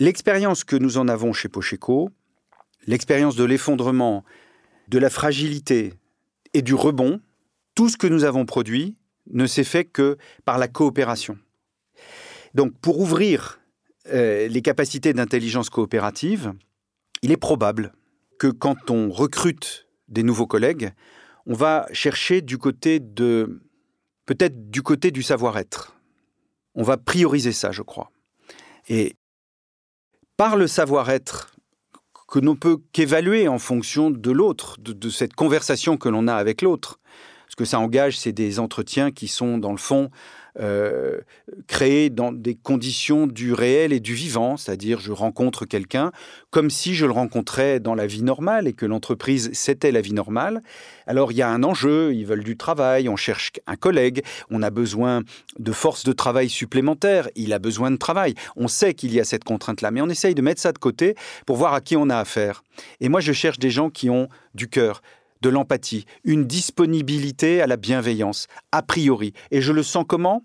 l'expérience 0.00 0.64
que 0.64 0.76
nous 0.76 0.96
en 0.96 1.06
avons 1.06 1.32
chez 1.32 1.48
Pocheco, 1.48 2.10
l'expérience 2.86 3.36
de 3.36 3.44
l'effondrement, 3.44 4.24
de 4.88 4.98
la 4.98 5.10
fragilité 5.10 5.94
et 6.54 6.62
du 6.62 6.74
rebond, 6.74 7.20
tout 7.76 7.88
ce 7.88 7.96
que 7.96 8.08
nous 8.08 8.24
avons 8.24 8.46
produit 8.46 8.96
ne 9.32 9.46
s'est 9.46 9.64
fait 9.64 9.84
que 9.84 10.16
par 10.44 10.58
la 10.58 10.68
coopération. 10.68 11.38
Donc 12.54 12.72
pour 12.80 13.00
ouvrir 13.00 13.60
euh, 14.12 14.48
les 14.48 14.62
capacités 14.62 15.12
d'intelligence 15.12 15.70
coopérative, 15.70 16.52
il 17.22 17.32
est 17.32 17.36
probable 17.36 17.92
que 18.38 18.48
quand 18.48 18.90
on 18.90 19.10
recrute 19.10 19.86
des 20.08 20.22
nouveaux 20.22 20.46
collègues, 20.46 20.92
on 21.46 21.54
va 21.54 21.86
chercher 21.92 22.40
du 22.40 22.58
côté 22.58 23.00
de 23.00 23.60
peut-être 24.26 24.70
du 24.70 24.82
côté 24.82 25.10
du 25.10 25.22
savoir-être. 25.22 25.96
On 26.74 26.82
va 26.82 26.96
prioriser 26.96 27.52
ça, 27.52 27.72
je 27.72 27.82
crois. 27.82 28.10
Et 28.88 29.14
par 30.36 30.56
le 30.56 30.66
savoir-être 30.66 31.52
que 32.28 32.38
l'on 32.38 32.54
peut 32.54 32.78
qu'évaluer 32.92 33.48
en 33.48 33.58
fonction 33.58 34.10
de 34.10 34.30
l'autre, 34.30 34.76
de, 34.80 35.10
cette 35.10 35.34
conversation 35.34 35.96
que 35.96 36.08
l'on 36.08 36.28
a 36.28 36.34
avec 36.34 36.62
l'autre, 36.62 36.99
ce 37.50 37.56
que 37.56 37.64
ça 37.64 37.80
engage, 37.80 38.16
c'est 38.16 38.32
des 38.32 38.60
entretiens 38.60 39.10
qui 39.10 39.26
sont, 39.26 39.58
dans 39.58 39.72
le 39.72 39.76
fond, 39.76 40.08
euh, 40.58 41.20
créés 41.66 42.10
dans 42.10 42.32
des 42.32 42.54
conditions 42.54 43.26
du 43.26 43.52
réel 43.52 43.92
et 43.92 44.00
du 44.00 44.14
vivant, 44.14 44.56
c'est-à-dire 44.56 44.98
je 44.98 45.12
rencontre 45.12 45.64
quelqu'un 45.64 46.10
comme 46.50 46.70
si 46.70 46.94
je 46.94 47.06
le 47.06 47.12
rencontrais 47.12 47.78
dans 47.78 47.94
la 47.94 48.06
vie 48.06 48.22
normale 48.22 48.66
et 48.66 48.72
que 48.72 48.84
l'entreprise 48.84 49.50
c'était 49.52 49.92
la 49.92 50.00
vie 50.00 50.12
normale. 50.12 50.62
Alors 51.06 51.30
il 51.30 51.38
y 51.38 51.42
a 51.42 51.48
un 51.48 51.62
enjeu, 51.62 52.14
ils 52.14 52.26
veulent 52.26 52.42
du 52.42 52.56
travail, 52.56 53.08
on 53.08 53.14
cherche 53.16 53.52
un 53.68 53.76
collègue, 53.76 54.24
on 54.50 54.62
a 54.62 54.70
besoin 54.70 55.22
de 55.58 55.72
force 55.72 56.04
de 56.04 56.12
travail 56.12 56.48
supplémentaire, 56.48 57.28
il 57.36 57.52
a 57.52 57.60
besoin 57.60 57.92
de 57.92 57.96
travail. 57.96 58.34
On 58.56 58.66
sait 58.66 58.94
qu'il 58.94 59.12
y 59.14 59.20
a 59.20 59.24
cette 59.24 59.44
contrainte-là, 59.44 59.92
mais 59.92 60.00
on 60.00 60.08
essaye 60.08 60.34
de 60.34 60.42
mettre 60.42 60.60
ça 60.60 60.72
de 60.72 60.78
côté 60.78 61.14
pour 61.46 61.56
voir 61.56 61.74
à 61.74 61.80
qui 61.80 61.96
on 61.96 62.10
a 62.10 62.16
affaire. 62.16 62.64
Et 63.00 63.08
moi 63.08 63.20
je 63.20 63.32
cherche 63.32 63.60
des 63.60 63.70
gens 63.70 63.88
qui 63.88 64.10
ont 64.10 64.28
du 64.54 64.68
cœur, 64.68 65.00
de 65.40 65.48
l'empathie, 65.48 66.04
une 66.24 66.46
disponibilité 66.46 67.62
à 67.62 67.66
la 67.66 67.76
bienveillance, 67.76 68.46
a 68.72 68.82
priori. 68.82 69.32
Et 69.50 69.60
je 69.60 69.72
le 69.72 69.82
sens 69.82 70.04
comment? 70.06 70.44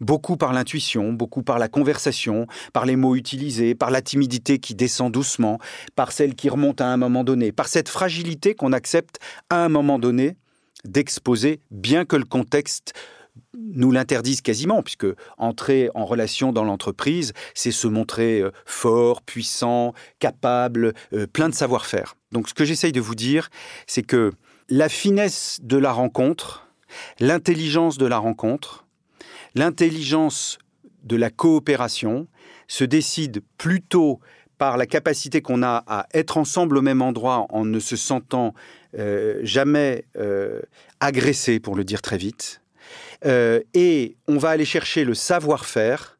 Beaucoup 0.00 0.36
par 0.36 0.52
l'intuition, 0.52 1.12
beaucoup 1.12 1.42
par 1.42 1.58
la 1.58 1.68
conversation, 1.68 2.46
par 2.72 2.84
les 2.84 2.96
mots 2.96 3.14
utilisés, 3.14 3.74
par 3.74 3.90
la 3.90 4.02
timidité 4.02 4.58
qui 4.58 4.74
descend 4.74 5.12
doucement, 5.12 5.58
par 5.94 6.12
celle 6.12 6.34
qui 6.34 6.48
remonte 6.48 6.80
à 6.80 6.88
un 6.88 6.96
moment 6.96 7.24
donné, 7.24 7.52
par 7.52 7.68
cette 7.68 7.88
fragilité 7.88 8.54
qu'on 8.54 8.72
accepte 8.72 9.18
à 9.50 9.64
un 9.64 9.68
moment 9.68 9.98
donné 9.98 10.36
d'exposer, 10.84 11.60
bien 11.70 12.04
que 12.04 12.16
le 12.16 12.24
contexte 12.24 12.92
nous 13.54 13.90
l'interdise 13.90 14.40
quasiment, 14.40 14.82
puisque 14.82 15.06
entrer 15.38 15.90
en 15.94 16.04
relation 16.04 16.52
dans 16.52 16.64
l'entreprise, 16.64 17.32
c'est 17.54 17.72
se 17.72 17.86
montrer 17.86 18.40
euh, 18.40 18.50
fort, 18.66 19.22
puissant, 19.22 19.94
capable, 20.18 20.94
euh, 21.12 21.26
plein 21.26 21.48
de 21.48 21.54
savoir-faire. 21.54 22.16
Donc 22.32 22.48
ce 22.48 22.54
que 22.54 22.64
j'essaye 22.64 22.92
de 22.92 23.00
vous 23.00 23.14
dire, 23.14 23.48
c'est 23.86 24.02
que 24.02 24.32
la 24.68 24.88
finesse 24.88 25.58
de 25.62 25.76
la 25.76 25.92
rencontre, 25.92 26.68
l'intelligence 27.20 27.98
de 27.98 28.06
la 28.06 28.18
rencontre, 28.18 28.86
l'intelligence 29.54 30.58
de 31.02 31.16
la 31.16 31.30
coopération 31.30 32.26
se 32.66 32.84
décide 32.84 33.42
plutôt 33.58 34.20
par 34.56 34.76
la 34.76 34.86
capacité 34.86 35.42
qu'on 35.42 35.62
a 35.62 35.84
à 35.86 36.06
être 36.14 36.38
ensemble 36.38 36.78
au 36.78 36.82
même 36.82 37.02
endroit 37.02 37.46
en 37.50 37.64
ne 37.64 37.80
se 37.80 37.96
sentant 37.96 38.54
euh, 38.96 39.40
jamais 39.42 40.06
agressé, 41.00 41.60
pour 41.60 41.74
le 41.74 41.84
dire 41.84 42.00
très 42.00 42.16
vite, 42.16 42.62
et 43.22 44.16
on 44.28 44.38
va 44.38 44.50
aller 44.50 44.64
chercher 44.64 45.04
le 45.04 45.14
savoir-faire 45.14 46.13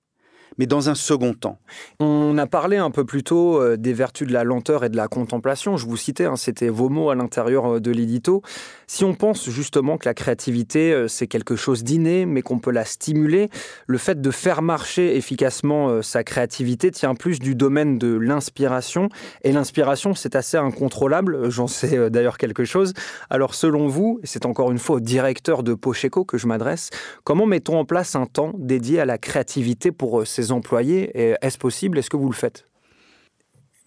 mais 0.58 0.66
dans 0.66 0.88
un 0.88 0.94
second 0.94 1.34
temps. 1.34 1.58
On 2.00 2.36
a 2.38 2.46
parlé 2.46 2.76
un 2.76 2.90
peu 2.90 3.04
plus 3.04 3.22
tôt 3.22 3.60
euh, 3.60 3.76
des 3.76 3.92
vertus 3.92 4.26
de 4.26 4.32
la 4.32 4.44
lenteur 4.44 4.84
et 4.84 4.88
de 4.88 4.96
la 4.96 5.08
contemplation. 5.08 5.76
Je 5.76 5.86
vous 5.86 5.96
citais, 5.96 6.24
hein, 6.24 6.36
c'était 6.36 6.68
vos 6.68 6.88
mots 6.88 7.10
à 7.10 7.14
l'intérieur 7.14 7.74
euh, 7.74 7.80
de 7.80 7.90
l'édito. 7.90 8.42
Si 8.86 9.04
on 9.04 9.14
pense 9.14 9.48
justement 9.50 9.98
que 9.98 10.08
la 10.08 10.14
créativité, 10.14 10.92
euh, 10.92 11.08
c'est 11.08 11.26
quelque 11.26 11.56
chose 11.56 11.84
d'inné, 11.84 12.26
mais 12.26 12.42
qu'on 12.42 12.58
peut 12.58 12.70
la 12.70 12.84
stimuler, 12.84 13.50
le 13.86 13.98
fait 13.98 14.20
de 14.20 14.30
faire 14.30 14.62
marcher 14.62 15.16
efficacement 15.16 16.02
sa 16.02 16.24
créativité 16.24 16.90
tient 16.90 17.14
plus 17.14 17.38
du 17.38 17.54
domaine 17.54 17.98
de 17.98 18.14
l'inspiration. 18.14 19.08
Et 19.42 19.52
l'inspiration, 19.52 20.14
c'est 20.14 20.36
assez 20.36 20.56
incontrôlable. 20.56 21.50
J'en 21.50 21.66
sais 21.66 22.10
d'ailleurs 22.10 22.38
quelque 22.38 22.64
chose. 22.64 22.92
Alors, 23.30 23.54
selon 23.54 23.88
vous, 23.88 24.20
c'est 24.24 24.46
encore 24.46 24.70
une 24.70 24.78
fois 24.78 24.96
au 24.96 25.00
directeur 25.00 25.62
de 25.62 25.74
Pocheco 25.74 26.24
que 26.24 26.38
je 26.38 26.46
m'adresse, 26.46 26.90
comment 27.24 27.46
mettons 27.46 27.78
en 27.78 27.84
place 27.84 28.16
un 28.16 28.26
temps 28.26 28.52
dédié 28.56 29.00
à 29.00 29.04
la 29.04 29.18
créativité 29.18 29.92
pour 29.92 30.26
ces 30.26 30.43
employés. 30.52 31.10
Est-ce 31.40 31.58
possible 31.58 31.98
Est-ce 31.98 32.10
que 32.10 32.16
vous 32.16 32.28
le 32.28 32.34
faites? 32.34 32.66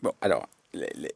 Bon, 0.01 0.11
alors, 0.21 0.47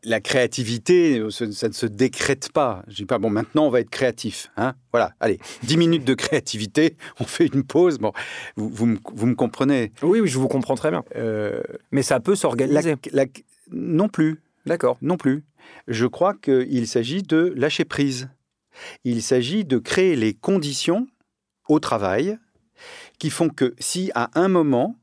la 0.03 0.19
créativité, 0.19 1.21
ça 1.29 1.45
ne 1.45 1.73
se 1.73 1.85
décrète 1.85 2.51
pas. 2.51 2.83
Je 2.87 2.95
dis 2.95 3.05
pas, 3.05 3.19
bon, 3.19 3.29
maintenant, 3.29 3.65
on 3.65 3.69
va 3.69 3.79
être 3.79 3.89
créatif. 3.89 4.51
Hein 4.57 4.73
voilà, 4.91 5.13
allez, 5.19 5.39
10 5.63 5.77
minutes 5.77 6.05
de 6.05 6.13
créativité, 6.13 6.95
on 7.19 7.25
fait 7.25 7.47
une 7.47 7.63
pause. 7.63 7.99
Bon, 7.99 8.11
vous, 8.55 8.69
vous, 8.69 9.25
me, 9.27 9.35
comprenez? 9.35 9.91
Oui, 10.01 10.19
oui, 10.21 10.27
je 10.27 10.37
vous 10.37 10.47
comprends 10.47 10.75
très 10.75 10.91
bien. 10.91 11.03
Euh, 11.15 11.61
Mais 11.91 12.03
ça 12.03 12.19
peut 12.19 12.35
s'organiser 12.35 12.95
Non 13.71 14.09
plus. 14.09 14.41
D'accord. 14.65 14.97
Non 15.01 15.17
plus. 15.17 15.43
Je 15.87 16.05
crois 16.05 16.33
qu'il 16.33 16.87
s'agit 16.87 17.23
de 17.23 17.53
lâcher 17.55 17.85
prise. 17.85 18.29
Il 19.03 19.21
s'agit 19.21 19.65
de 19.65 19.77
créer 19.77 20.15
les 20.15 20.33
conditions 20.33 21.07
au 21.67 21.79
travail 21.79 22.37
qui 23.19 23.29
font 23.29 23.49
que 23.49 23.75
si 23.79 24.11
à 24.15 24.31
un 24.33 24.47
moment, 24.47 24.95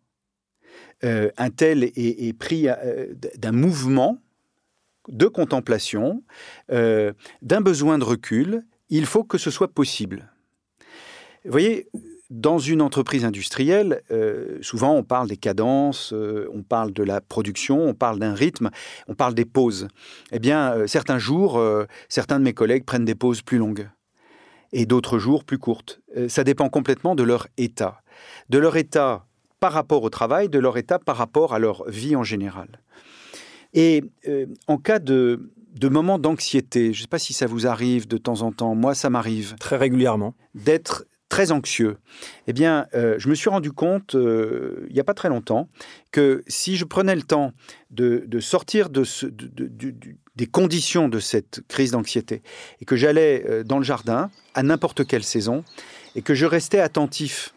euh, 1.05 1.31
un 1.37 1.51
tel 1.51 1.85
est, 1.85 2.37
pris 2.39 2.69
euh, 2.69 3.15
d'un 3.37 3.53
mouvement 3.53 4.19
de 5.09 5.27
contemplation, 5.27 6.23
euh, 6.73 7.13
d'un 7.41 7.61
besoin 7.61 7.99
de 7.99 8.05
recul, 8.05 8.63
il 8.91 9.07
faut 9.07 9.25
que 9.25 9.39
ce 9.39 9.51
soit 9.51 9.69
possible. 9.69 10.31
Vous 11.45 11.53
voyez, 11.53 11.89
dans 12.31 12.59
une 12.59 12.83
entreprise 12.83 13.25
industrielle, 13.25 14.03
souvent 14.61 14.95
on 14.95 15.03
parle 15.03 15.29
des 15.29 15.39
cadences, 15.39 16.13
on 16.13 16.63
parle 16.63 16.93
de 16.93 17.03
la 17.03 17.23
production, 17.23 17.81
on 17.85 17.95
parle 17.95 18.19
d'un 18.19 18.35
rythme, 18.35 18.71
on 19.07 19.15
parle 19.15 19.35
des 19.35 19.47
pauses. 19.47 19.89
Eh 20.31 20.39
bien, 20.39 20.87
certains 20.87 21.19
jours, 21.19 21.63
certains 22.11 22.39
de 22.39 22.45
mes 22.45 22.53
collègues 22.53 22.85
prennent 22.85 23.07
des 23.07 23.15
pauses 23.15 23.41
plus 23.41 23.57
longues 23.57 23.89
et 24.73 24.85
d'autres 24.85 25.19
jours 25.19 25.45
plus 25.45 25.59
courtes. 25.59 26.01
ça 26.29 26.45
dépend 26.45 26.69
complètement 26.69 27.15
de 27.15 27.23
leur 27.23 27.47
état. 27.57 28.03
De 28.51 28.59
leur 28.59 28.77
état 28.77 29.28
par 29.61 29.73
rapport 29.73 30.03
au 30.03 30.11
travail, 30.11 30.49
de 30.49 30.59
leur 30.59 30.77
état 30.79 30.99
par 30.99 31.17
rapport 31.17 31.55
à 31.55 31.59
leur 31.59 31.89
vie 31.89 32.17
en 32.17 32.23
général. 32.23 32.81
Et 33.75 34.05
euh, 34.27 34.47
en 34.67 34.79
cas 34.79 34.99
de, 34.99 35.51
de 35.75 35.89
moments 35.89 36.19
d'anxiété, 36.19 36.93
je 36.93 37.01
ne 37.01 37.03
sais 37.03 37.09
pas 37.09 37.19
si 37.19 37.33
ça 37.33 37.47
vous 37.47 37.67
arrive 37.67 38.09
de 38.09 38.17
temps 38.17 38.43
en 38.43 38.53
temps, 38.53 38.75
moi 38.75 38.95
ça 38.95 39.11
m'arrive. 39.11 39.55
Très 39.57 39.77
régulièrement. 39.77 40.35
D'être 40.55 41.05
très 41.29 41.53
anxieux. 41.53 41.99
Eh 42.47 42.55
bien, 42.55 42.87
euh, 42.95 43.17
je 43.19 43.29
me 43.29 43.35
suis 43.35 43.51
rendu 43.51 43.71
compte, 43.71 44.15
euh, 44.15 44.87
il 44.89 44.95
n'y 44.95 45.01
a 45.01 45.05
pas 45.05 45.13
très 45.13 45.29
longtemps, 45.29 45.69
que 46.11 46.43
si 46.47 46.77
je 46.77 46.87
prenais 46.87 47.15
le 47.15 47.23
temps 47.23 47.53
de, 47.91 48.27
sortir 48.41 48.89
de 48.89 49.05
ce, 49.05 49.27
des 49.27 50.47
conditions 50.47 51.11
de 51.11 51.19
cette 51.19 51.61
crise 51.69 51.91
d'anxiété 51.91 52.43
et 52.81 52.87
que 52.87 52.97
j'allais 52.97 53.63
dans 53.65 53.77
le 53.77 53.85
jardin 53.85 54.31
à 54.55 54.63
n'importe 54.63 55.07
quelle 55.07 55.23
saison 55.23 55.65
et 56.15 56.23
que 56.23 56.35
je 56.35 56.47
restais 56.47 56.81
attentif 56.81 57.53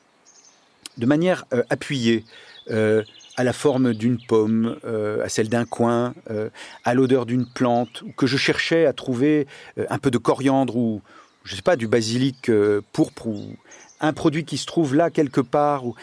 de 0.97 1.05
manière 1.05 1.45
euh, 1.53 1.63
appuyée 1.69 2.25
à 3.37 3.43
la 3.43 3.53
forme 3.53 3.93
d'une 3.93 4.17
pomme, 4.23 4.77
à 4.85 5.27
celle 5.27 5.49
d'un 5.49 5.65
coin, 5.65 6.13
à 6.85 6.93
l'odeur 6.93 7.25
d'une 7.25 7.45
plante, 7.45 8.03
que 8.15 8.27
je 8.27 8.37
cherchais 8.37 8.85
à 8.85 8.93
trouver 8.93 9.47
un 9.89 9.97
peu 9.97 10.09
de 10.09 10.17
coriandre 10.17 10.77
ou, 10.77 11.01
je 11.43 11.55
sais 11.55 11.63
pas, 11.63 11.75
du 11.75 11.87
basilic 11.87 12.49
pourpre 12.93 13.27
ou 13.27 13.55
un 13.99 14.13
produit 14.13 14.45
qui 14.45 14.57
se 14.57 14.67
trouve 14.67 14.95
là 14.95 15.09
quelque 15.09 15.41
part. 15.41 15.85
Ou, 15.85 15.95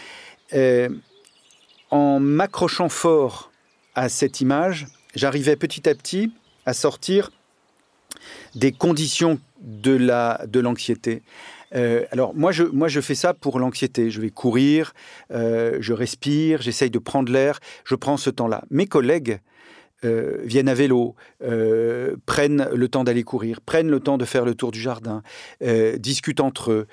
en 1.90 2.20
m'accrochant 2.20 2.88
fort 2.88 3.50
à 3.94 4.08
cette 4.08 4.40
image, 4.40 4.86
j'arrivais 5.14 5.56
petit 5.56 5.88
à 5.88 5.94
petit 5.94 6.32
à 6.66 6.74
sortir 6.74 7.30
des 8.54 8.72
conditions 8.72 9.38
de 9.60 10.60
l'anxiété. 10.60 11.22
Euh, 11.74 12.04
alors 12.10 12.34
moi 12.34 12.52
je, 12.52 12.64
moi 12.64 12.88
je 12.88 13.00
fais 13.00 13.14
ça 13.14 13.34
pour 13.34 13.58
l'anxiété. 13.58 14.10
Je 14.10 14.20
vais 14.20 14.30
courir, 14.30 14.92
euh, 15.32 15.78
je 15.80 15.92
respire, 15.92 16.62
j'essaye 16.62 16.90
de 16.90 16.98
prendre 16.98 17.32
l'air, 17.32 17.60
je 17.84 17.94
prends 17.94 18.16
ce 18.16 18.30
temps-là. 18.30 18.64
Mes 18.70 18.86
collègues 18.86 19.40
euh, 20.04 20.38
viennent 20.44 20.68
à 20.68 20.74
vélo, 20.74 21.16
prennent 22.24 22.68
le 22.72 22.88
temps 22.88 23.02
d'aller 23.02 23.24
courir, 23.24 23.60
prennent 23.60 23.90
le 23.90 23.98
temps 23.98 24.16
de 24.16 24.24
faire 24.24 24.44
le 24.44 24.54
tour 24.54 24.70
du 24.70 24.80
jardin, 24.80 25.22
discutent 25.96 26.38
entre 26.38 26.70
eux, 26.70 26.86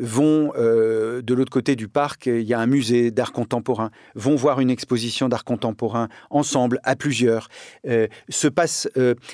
vont 0.00 0.50
de 0.56 1.34
l'autre 1.34 1.52
côté 1.52 1.76
du 1.76 1.86
parc, 1.86 2.26
il 2.26 2.42
y 2.42 2.52
a 2.52 2.58
un 2.58 2.66
musée 2.66 3.12
d'art 3.12 3.30
contemporain, 3.30 3.92
vont 4.16 4.34
voir 4.34 4.58
une 4.58 4.70
exposition 4.70 5.28
d'art 5.28 5.44
contemporain 5.44 6.08
ensemble, 6.30 6.80
à 6.82 6.96
plusieurs, 6.96 7.48
se 7.84 8.48
passent 8.48 8.88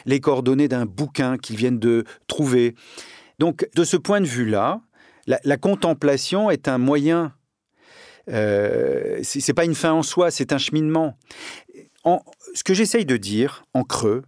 les 0.04 0.20
coordonnées 0.20 0.68
d'un 0.68 0.84
bouquin 0.84 1.38
qu'ils 1.38 1.56
viennent 1.56 1.78
de 1.78 2.04
trouver. 2.26 2.74
Donc 3.38 3.68
de 3.74 3.84
ce 3.84 3.96
point 3.96 4.20
de 4.20 4.26
vue-là, 4.26 4.80
la, 5.26 5.40
la 5.44 5.56
contemplation 5.56 6.50
est 6.50 6.68
un 6.68 6.78
moyen 6.78 7.32
euh, 8.30 9.20
c'est 9.22 9.54
pas 9.54 9.64
une 9.64 9.74
fin 9.74 9.92
en 9.92 10.02
soi, 10.02 10.30
c'est 10.30 10.52
un 10.52 10.58
cheminement. 10.58 11.16
Ce 12.54 12.64
que 12.64 12.74
j'essaye 12.74 13.04
de 13.04 13.16
dire 13.16 13.64
en 13.74 13.84
creux, 13.84 14.22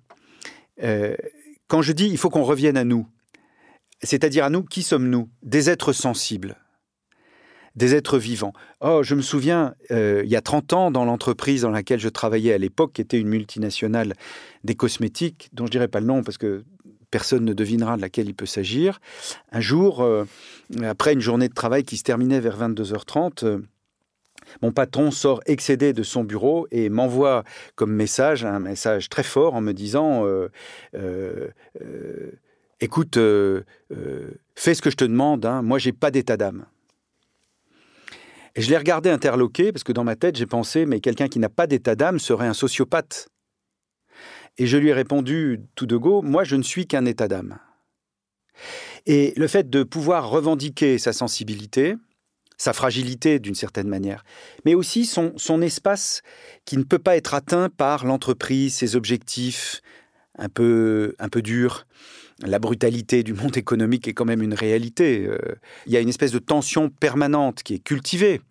euh, 0.82 1.16
quand 1.68 1.82
je 1.82 1.92
dis 1.92 2.08
il 2.08 2.18
faut 2.18 2.30
qu'on 2.30 2.44
revienne 2.44 2.76
à 2.76 2.84
nous, 2.84 3.06
c'est-à-dire 4.02 4.44
à 4.44 4.50
nous, 4.50 4.62
qui 4.62 4.82
sommes-nous? 4.82 5.28
Des 5.42 5.68
êtres 5.68 5.92
sensibles, 5.92 6.56
des 7.76 7.94
êtres 7.94 8.18
vivants. 8.18 8.54
Oh, 8.80 9.02
je 9.02 9.14
me 9.14 9.22
souviens, 9.22 9.74
euh, 9.90 10.22
il 10.24 10.30
y 10.30 10.36
a 10.36 10.40
30 10.40 10.72
ans, 10.72 10.90
dans 10.90 11.04
l'entreprise 11.04 11.62
dans 11.62 11.70
laquelle 11.70 12.00
je 12.00 12.08
travaillais 12.08 12.54
à 12.54 12.58
l'époque, 12.58 12.94
qui 12.94 13.02
était 13.02 13.18
une 13.18 13.28
multinationale 13.28 14.14
des 14.64 14.74
cosmétiques, 14.74 15.50
dont 15.52 15.66
je 15.66 15.70
dirais 15.70 15.88
pas 15.88 16.00
le 16.00 16.06
nom 16.06 16.22
parce 16.22 16.38
que 16.38 16.64
personne 17.10 17.44
ne 17.44 17.52
devinera 17.52 17.96
de 17.96 18.02
laquelle 18.02 18.28
il 18.28 18.34
peut 18.34 18.46
s'agir. 18.46 19.00
Un 19.52 19.60
jour, 19.60 20.02
euh, 20.02 20.24
après 20.82 21.12
une 21.12 21.20
journée 21.20 21.48
de 21.48 21.54
travail 21.54 21.84
qui 21.84 21.96
se 21.96 22.02
terminait 22.02 22.40
vers 22.40 22.58
22h30, 22.58 23.62
mon 24.62 24.72
patron 24.72 25.10
sort 25.10 25.40
excédé 25.46 25.92
de 25.92 26.02
son 26.02 26.24
bureau 26.24 26.66
et 26.70 26.88
m'envoie 26.88 27.44
comme 27.74 27.92
message 27.92 28.44
un 28.44 28.60
message 28.60 29.08
très 29.08 29.22
fort 29.22 29.54
en 29.54 29.60
me 29.60 29.72
disant 29.72 30.24
euh, 30.26 30.48
euh, 30.94 31.48
euh, 31.82 32.32
Écoute, 32.82 33.18
fais 34.54 34.74
ce 34.74 34.80
que 34.80 34.88
je 34.88 34.96
te 34.96 35.04
demande, 35.04 35.44
hein, 35.44 35.60
moi 35.60 35.78
j'ai 35.78 35.92
pas 35.92 36.10
d'état 36.10 36.38
d'âme. 36.38 36.64
Et 38.56 38.62
je 38.62 38.70
l'ai 38.70 38.78
regardé 38.78 39.10
interloqué 39.10 39.70
parce 39.70 39.84
que 39.84 39.92
dans 39.92 40.02
ma 40.02 40.16
tête 40.16 40.36
j'ai 40.36 40.46
pensé 40.46 40.86
Mais 40.86 41.00
quelqu'un 41.00 41.28
qui 41.28 41.38
n'a 41.38 41.50
pas 41.50 41.66
d'état 41.66 41.94
d'âme 41.94 42.18
serait 42.18 42.46
un 42.46 42.54
sociopathe. 42.54 43.28
Et 44.60 44.66
je 44.66 44.76
lui 44.76 44.90
ai 44.90 44.92
répondu 44.92 45.62
tout 45.74 45.86
de 45.86 45.96
go 45.96 46.20
Moi 46.20 46.44
je 46.44 46.54
ne 46.54 46.62
suis 46.62 46.86
qu'un 46.86 47.06
état 47.06 47.28
d'âme. 47.28 47.58
Et 49.06 49.32
le 49.38 49.48
fait 49.48 49.70
de 49.70 49.82
pouvoir 49.82 50.28
revendiquer 50.28 50.98
sa 50.98 51.14
sensibilité, 51.14 51.96
sa 52.58 52.74
fragilité 52.74 53.38
d'une 53.38 53.54
certaine 53.54 53.88
manière, 53.88 54.22
mais 54.66 54.74
aussi 54.74 55.06
son, 55.06 55.32
son 55.38 55.62
espace 55.62 56.20
qui 56.66 56.76
ne 56.76 56.82
peut 56.82 56.98
pas 56.98 57.16
être 57.16 57.32
atteint 57.32 57.70
par 57.70 58.04
l'entreprise, 58.04 58.74
ses 58.74 58.96
objectifs 58.96 59.80
un 60.36 60.50
peu, 60.50 61.14
un 61.18 61.30
peu 61.30 61.40
durs. 61.40 61.86
La 62.42 62.58
brutalité 62.58 63.22
du 63.22 63.32
monde 63.32 63.56
économique 63.56 64.08
est 64.08 64.12
quand 64.12 64.26
même 64.26 64.42
une 64.42 64.54
réalité. 64.54 65.26
Euh, 65.26 65.38
il 65.86 65.92
y 65.92 65.96
a 65.96 66.00
une 66.00 66.10
espèce 66.10 66.32
de 66.32 66.38
tension 66.38 66.90
permanente 66.90 67.62
qui 67.62 67.72
est 67.72 67.82
cultivée. 67.82 68.42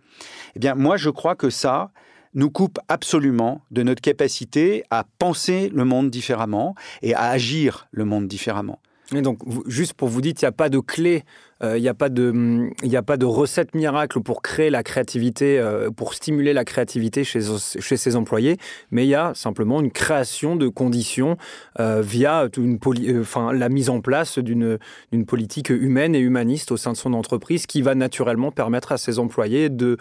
Eh 0.55 0.59
bien, 0.59 0.73
moi, 0.73 0.97
je 0.97 1.11
crois 1.11 1.35
que 1.35 1.51
ça, 1.51 1.91
nous 2.33 2.49
coupe 2.49 2.79
absolument 2.87 3.61
de 3.71 3.83
notre 3.83 4.01
capacité 4.01 4.83
à 4.89 5.05
penser 5.17 5.69
le 5.73 5.85
monde 5.85 6.09
différemment 6.09 6.75
et 7.01 7.13
à 7.13 7.29
agir 7.29 7.87
le 7.91 8.05
monde 8.05 8.27
différemment. 8.27 8.79
Donc, 9.11 9.39
juste 9.67 9.93
pour 9.93 10.07
vous 10.07 10.21
dire, 10.21 10.33
il 10.39 10.43
n'y 10.43 10.47
a 10.47 10.51
pas 10.51 10.69
de 10.69 10.79
clé, 10.79 11.23
euh, 11.63 11.77
il 11.77 11.81
n'y 11.81 11.87
a, 11.87 11.93
pas 11.95 12.09
de, 12.09 13.25
recette 13.25 13.73
miracle 13.73 14.21
pour 14.21 14.43
créer 14.43 14.69
la 14.69 14.83
créativité, 14.83 15.59
euh, 15.59 15.89
pour 15.89 16.13
stimuler 16.13 16.53
la 16.53 16.63
créativité 16.63 17.23
chez, 17.23 17.41
chez 17.79 17.97
ses 17.97 18.15
employés, 18.15 18.57
mais 18.91 19.05
il 19.05 19.09
y 19.09 19.15
a 19.15 19.33
simplement 19.33 19.81
une 19.81 19.89
création 19.89 20.55
de 20.55 20.67
conditions 20.67 21.37
euh, 21.79 22.01
via 22.01 22.47
une 22.57 22.77
enfin, 23.19 23.51
la 23.51 23.69
mise 23.69 23.89
en 23.89 23.99
place 23.99 24.37
d'une 24.37 24.77
politique 25.25 25.69
humaine 25.69 26.13
et 26.13 26.19
humaniste 26.19 26.71
au 26.71 26.77
sein 26.77 26.91
de 26.91 26.97
son 26.97 27.13
entreprise 27.13 27.65
qui 27.65 27.81
va 27.81 27.95
naturellement 27.95 28.51
permettre 28.51 28.91
à 28.91 28.97
ses 28.97 29.17
employés 29.17 29.69
de 29.69 29.97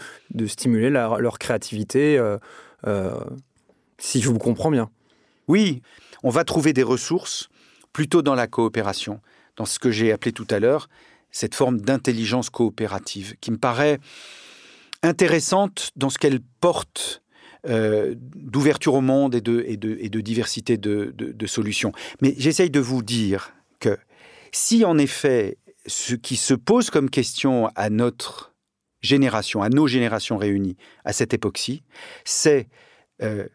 stimuler 0.47 0.91
leur 0.91 1.39
créativité, 1.39 2.23
si 3.99 4.21
je 4.21 4.29
vous 4.29 4.39
comprends 4.39 4.71
bien. 4.71 4.91
Oui, 5.49 5.81
on 6.23 6.31
va 6.31 6.45
trouver 6.45 6.75
des 6.75 6.83
ressources 6.83 7.49
plutôt 7.99 8.23
dans 8.23 8.37
la 8.37 8.47
coopération, 8.47 9.21
dans 9.57 9.65
ce 9.65 9.81
que 9.81 9.91
j'ai 9.91 10.13
appelé 10.13 10.31
tout 10.31 10.47
à 10.51 10.61
l'heure 10.61 10.89
cette 11.33 11.57
forme 11.57 11.81
d'intelligence 11.81 12.49
coopérative, 12.49 13.35
qui 13.41 13.51
me 13.51 13.59
paraît 13.59 13.99
intéressante 15.03 15.91
dans 15.97 16.09
ce 16.09 16.17
qu'elle 16.17 16.39
porte 16.61 17.23
euh, 17.67 18.15
d'ouverture 18.17 18.95
au 18.95 19.01
monde 19.01 19.35
et 19.35 19.41
de, 19.41 19.75
de, 19.75 20.21
diversité 20.21 20.77
de, 20.77 21.13
de 21.13 21.47
solutions. 21.49 21.91
Mais 22.23 22.37
j'essaye 22.39 22.71
de 22.71 22.79
vous 22.79 23.03
dire 23.03 23.53
que 23.81 23.99
si 24.53 24.85
en 24.85 24.97
effet 24.97 25.59
ce 25.89 26.15
qui 26.15 26.37
se 26.37 26.55
pose 26.55 26.91
comme 26.91 27.11
question 27.11 27.69
à 27.75 27.91
notre 27.91 28.55
génération, 29.01 29.61
à 29.61 29.71
nos 29.71 29.89
générations 29.89 30.37
réunies 30.37 30.77
à 31.05 31.13
cette 31.13 31.35
époque-ci, 31.35 31.83
c'est 32.25 32.69
euh, 33.23 33.49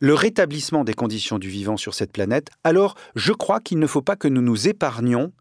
le 0.00 0.14
rétablissement 0.14 0.84
des 0.84 0.94
conditions 0.94 1.38
du 1.38 1.48
vivant 1.48 1.76
sur 1.76 1.94
cette 1.94 2.12
planète, 2.12 2.50
alors 2.64 2.96
je 3.14 3.32
crois 3.32 3.60
qu'il 3.60 3.78
ne 3.78 3.86
faut 3.86 4.02
pas 4.02 4.16
que 4.16 4.28
nous 4.28 4.42
nous 4.42 4.68
épargnions 4.68 5.32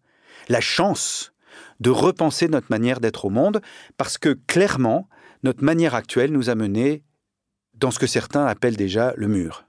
la 0.49 0.61
chance 0.61 1.33
de 1.79 1.89
repenser 1.89 2.47
notre 2.47 2.67
manière 2.69 2.99
d'être 2.99 3.25
au 3.25 3.29
monde, 3.29 3.61
parce 3.97 4.17
que 4.17 4.37
clairement, 4.47 5.09
notre 5.43 5.63
manière 5.63 5.95
actuelle 5.95 6.31
nous 6.31 6.49
a 6.49 6.55
menés 6.55 7.03
dans 7.73 7.91
ce 7.91 7.99
que 7.99 8.07
certains 8.07 8.45
appellent 8.45 8.77
déjà 8.77 9.13
le 9.17 9.27
mur. 9.27 9.65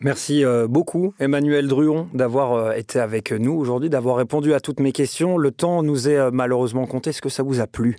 Merci 0.00 0.44
euh, 0.44 0.68
beaucoup 0.68 1.12
Emmanuel 1.18 1.66
Druon 1.66 2.08
d'avoir 2.14 2.52
euh, 2.52 2.72
été 2.72 3.00
avec 3.00 3.32
nous 3.32 3.54
aujourd'hui, 3.54 3.90
d'avoir 3.90 4.16
répondu 4.16 4.54
à 4.54 4.60
toutes 4.60 4.78
mes 4.78 4.92
questions. 4.92 5.36
Le 5.38 5.50
temps 5.50 5.82
nous 5.82 6.08
est 6.08 6.16
euh, 6.16 6.30
malheureusement 6.32 6.86
compté. 6.86 7.10
Est-ce 7.10 7.20
que 7.20 7.28
ça 7.28 7.42
vous 7.42 7.58
a 7.58 7.66
plu? 7.66 7.96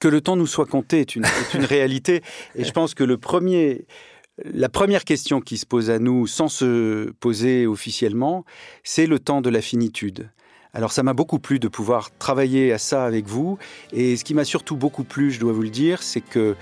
Que 0.00 0.08
le 0.08 0.20
temps 0.20 0.34
nous 0.34 0.48
soit 0.48 0.66
compté 0.66 1.00
est 1.00 1.14
une, 1.14 1.24
réalité. 1.54 2.22
Et 2.56 2.64
je 2.64 2.72
pense 2.72 2.94
que 2.94 3.04
le 3.04 3.16
premier, 3.16 3.86
la 4.44 4.68
première 4.68 5.04
question 5.04 5.40
qui 5.40 5.56
se 5.56 5.66
pose 5.66 5.88
à 5.88 6.00
nous 6.00 6.26
sans 6.26 6.48
se 6.48 7.12
poser 7.20 7.68
officiellement, 7.68 8.44
c'est 8.82 9.06
le 9.06 9.20
temps 9.20 9.42
de 9.42 9.50
la 9.50 9.60
finitude. 9.60 10.30
Alors 10.72 10.90
ça 10.90 11.04
m'a 11.04 11.12
beaucoup 11.14 11.38
plu 11.38 11.60
de 11.60 11.68
pouvoir 11.68 12.10
travailler 12.18 12.72
à 12.72 12.78
ça 12.78 13.04
avec 13.04 13.28
vous. 13.28 13.56
Et 13.92 14.16
ce 14.16 14.24
qui 14.24 14.34
m'a 14.34 14.44
surtout 14.44 14.76
beaucoup 14.76 15.04
plu, 15.04 15.30
je 15.30 15.38
dois 15.38 15.52
vous 15.52 15.62
le 15.62 15.70
dire, 15.70 16.02
c'est 16.02 16.20
que 16.20 16.56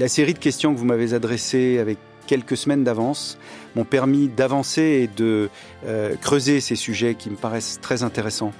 la 0.00 0.08
série 0.08 0.32
de 0.32 0.38
questions 0.38 0.72
que 0.72 0.78
vous 0.78 0.86
m'avez 0.86 1.12
adressées 1.12 1.78
avec 1.78 1.98
quelques 2.26 2.56
semaines 2.56 2.84
d'avance 2.84 3.36
m'ont 3.76 3.84
permis 3.84 4.28
d'avancer 4.28 4.82
et 4.82 5.10
de 5.14 5.50
euh, 5.86 6.14
creuser 6.22 6.60
ces 6.60 6.74
sujets 6.74 7.14
qui 7.14 7.28
me 7.28 7.36
paraissent 7.36 7.78
très 7.82 8.02
intéressants. 8.02 8.52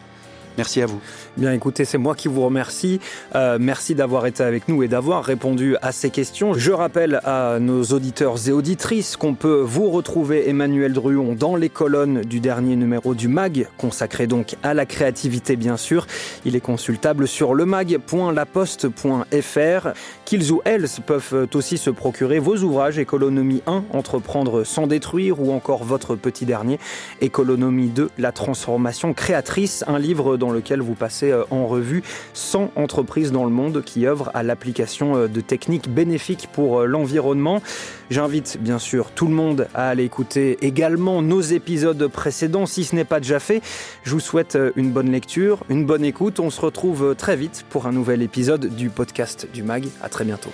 Merci 0.58 0.82
à 0.82 0.86
vous. 0.86 1.00
Bien 1.38 1.52
écoutez, 1.52 1.84
c'est 1.84 1.96
moi 1.96 2.14
qui 2.14 2.28
vous 2.28 2.42
remercie. 2.42 3.00
Euh, 3.34 3.56
merci 3.60 3.94
d'avoir 3.94 4.26
été 4.26 4.42
avec 4.42 4.68
nous 4.68 4.82
et 4.82 4.88
d'avoir 4.88 5.24
répondu 5.24 5.76
à 5.80 5.92
ces 5.92 6.10
questions. 6.10 6.52
Je 6.52 6.72
rappelle 6.72 7.20
à 7.24 7.58
nos 7.60 7.84
auditeurs 7.84 8.48
et 8.48 8.52
auditrices 8.52 9.16
qu'on 9.16 9.32
peut 9.34 9.62
vous 9.64 9.88
retrouver 9.90 10.50
Emmanuel 10.50 10.92
Druon 10.92 11.34
dans 11.34 11.56
les 11.56 11.70
colonnes 11.70 12.20
du 12.22 12.40
dernier 12.40 12.76
numéro 12.76 13.14
du 13.14 13.28
MAG, 13.28 13.68
consacré 13.78 14.26
donc 14.26 14.56
à 14.62 14.74
la 14.74 14.84
créativité 14.84 15.56
bien 15.56 15.78
sûr. 15.78 16.06
Il 16.44 16.56
est 16.56 16.60
consultable 16.60 17.26
sur 17.26 17.54
lemag.laposte.fr. 17.54 19.88
Qu'ils 20.30 20.52
ou 20.52 20.62
elles 20.64 20.86
peuvent 21.04 21.48
aussi 21.54 21.76
se 21.76 21.90
procurer 21.90 22.38
vos 22.38 22.56
ouvrages. 22.58 23.00
Économie 23.00 23.64
1, 23.66 23.82
Entreprendre 23.92 24.62
sans 24.62 24.86
détruire 24.86 25.40
ou 25.40 25.52
encore 25.52 25.82
votre 25.82 26.14
petit 26.14 26.46
dernier. 26.46 26.78
Économie 27.20 27.88
2, 27.88 28.10
La 28.16 28.30
transformation 28.30 29.12
créatrice, 29.12 29.82
un 29.88 29.98
livre 29.98 30.36
dans 30.36 30.52
lequel 30.52 30.82
vous 30.82 30.94
passez 30.94 31.34
en 31.50 31.66
revue 31.66 32.04
100 32.34 32.70
entreprises 32.76 33.32
dans 33.32 33.42
le 33.42 33.50
monde 33.50 33.82
qui 33.82 34.06
œuvrent 34.06 34.30
à 34.32 34.44
l'application 34.44 35.26
de 35.26 35.40
techniques 35.40 35.92
bénéfiques 35.92 36.48
pour 36.52 36.82
l'environnement. 36.82 37.60
J'invite 38.10 38.58
bien 38.60 38.80
sûr 38.80 39.12
tout 39.12 39.26
le 39.26 39.34
monde 39.34 39.68
à 39.72 39.88
aller 39.88 40.04
écouter 40.04 40.58
également 40.62 41.22
nos 41.22 41.40
épisodes 41.40 42.08
précédents 42.08 42.66
si 42.66 42.84
ce 42.84 42.96
n'est 42.96 43.04
pas 43.04 43.20
déjà 43.20 43.38
fait. 43.38 43.62
Je 44.02 44.10
vous 44.10 44.20
souhaite 44.20 44.58
une 44.74 44.90
bonne 44.90 45.10
lecture, 45.10 45.64
une 45.68 45.86
bonne 45.86 46.04
écoute. 46.04 46.40
On 46.40 46.50
se 46.50 46.60
retrouve 46.60 47.14
très 47.16 47.36
vite 47.36 47.64
pour 47.70 47.86
un 47.86 47.92
nouvel 47.92 48.22
épisode 48.22 48.74
du 48.74 48.90
podcast 48.90 49.48
du 49.54 49.62
MAG. 49.62 49.86
À 50.02 50.08
très 50.08 50.24
bientôt. 50.24 50.50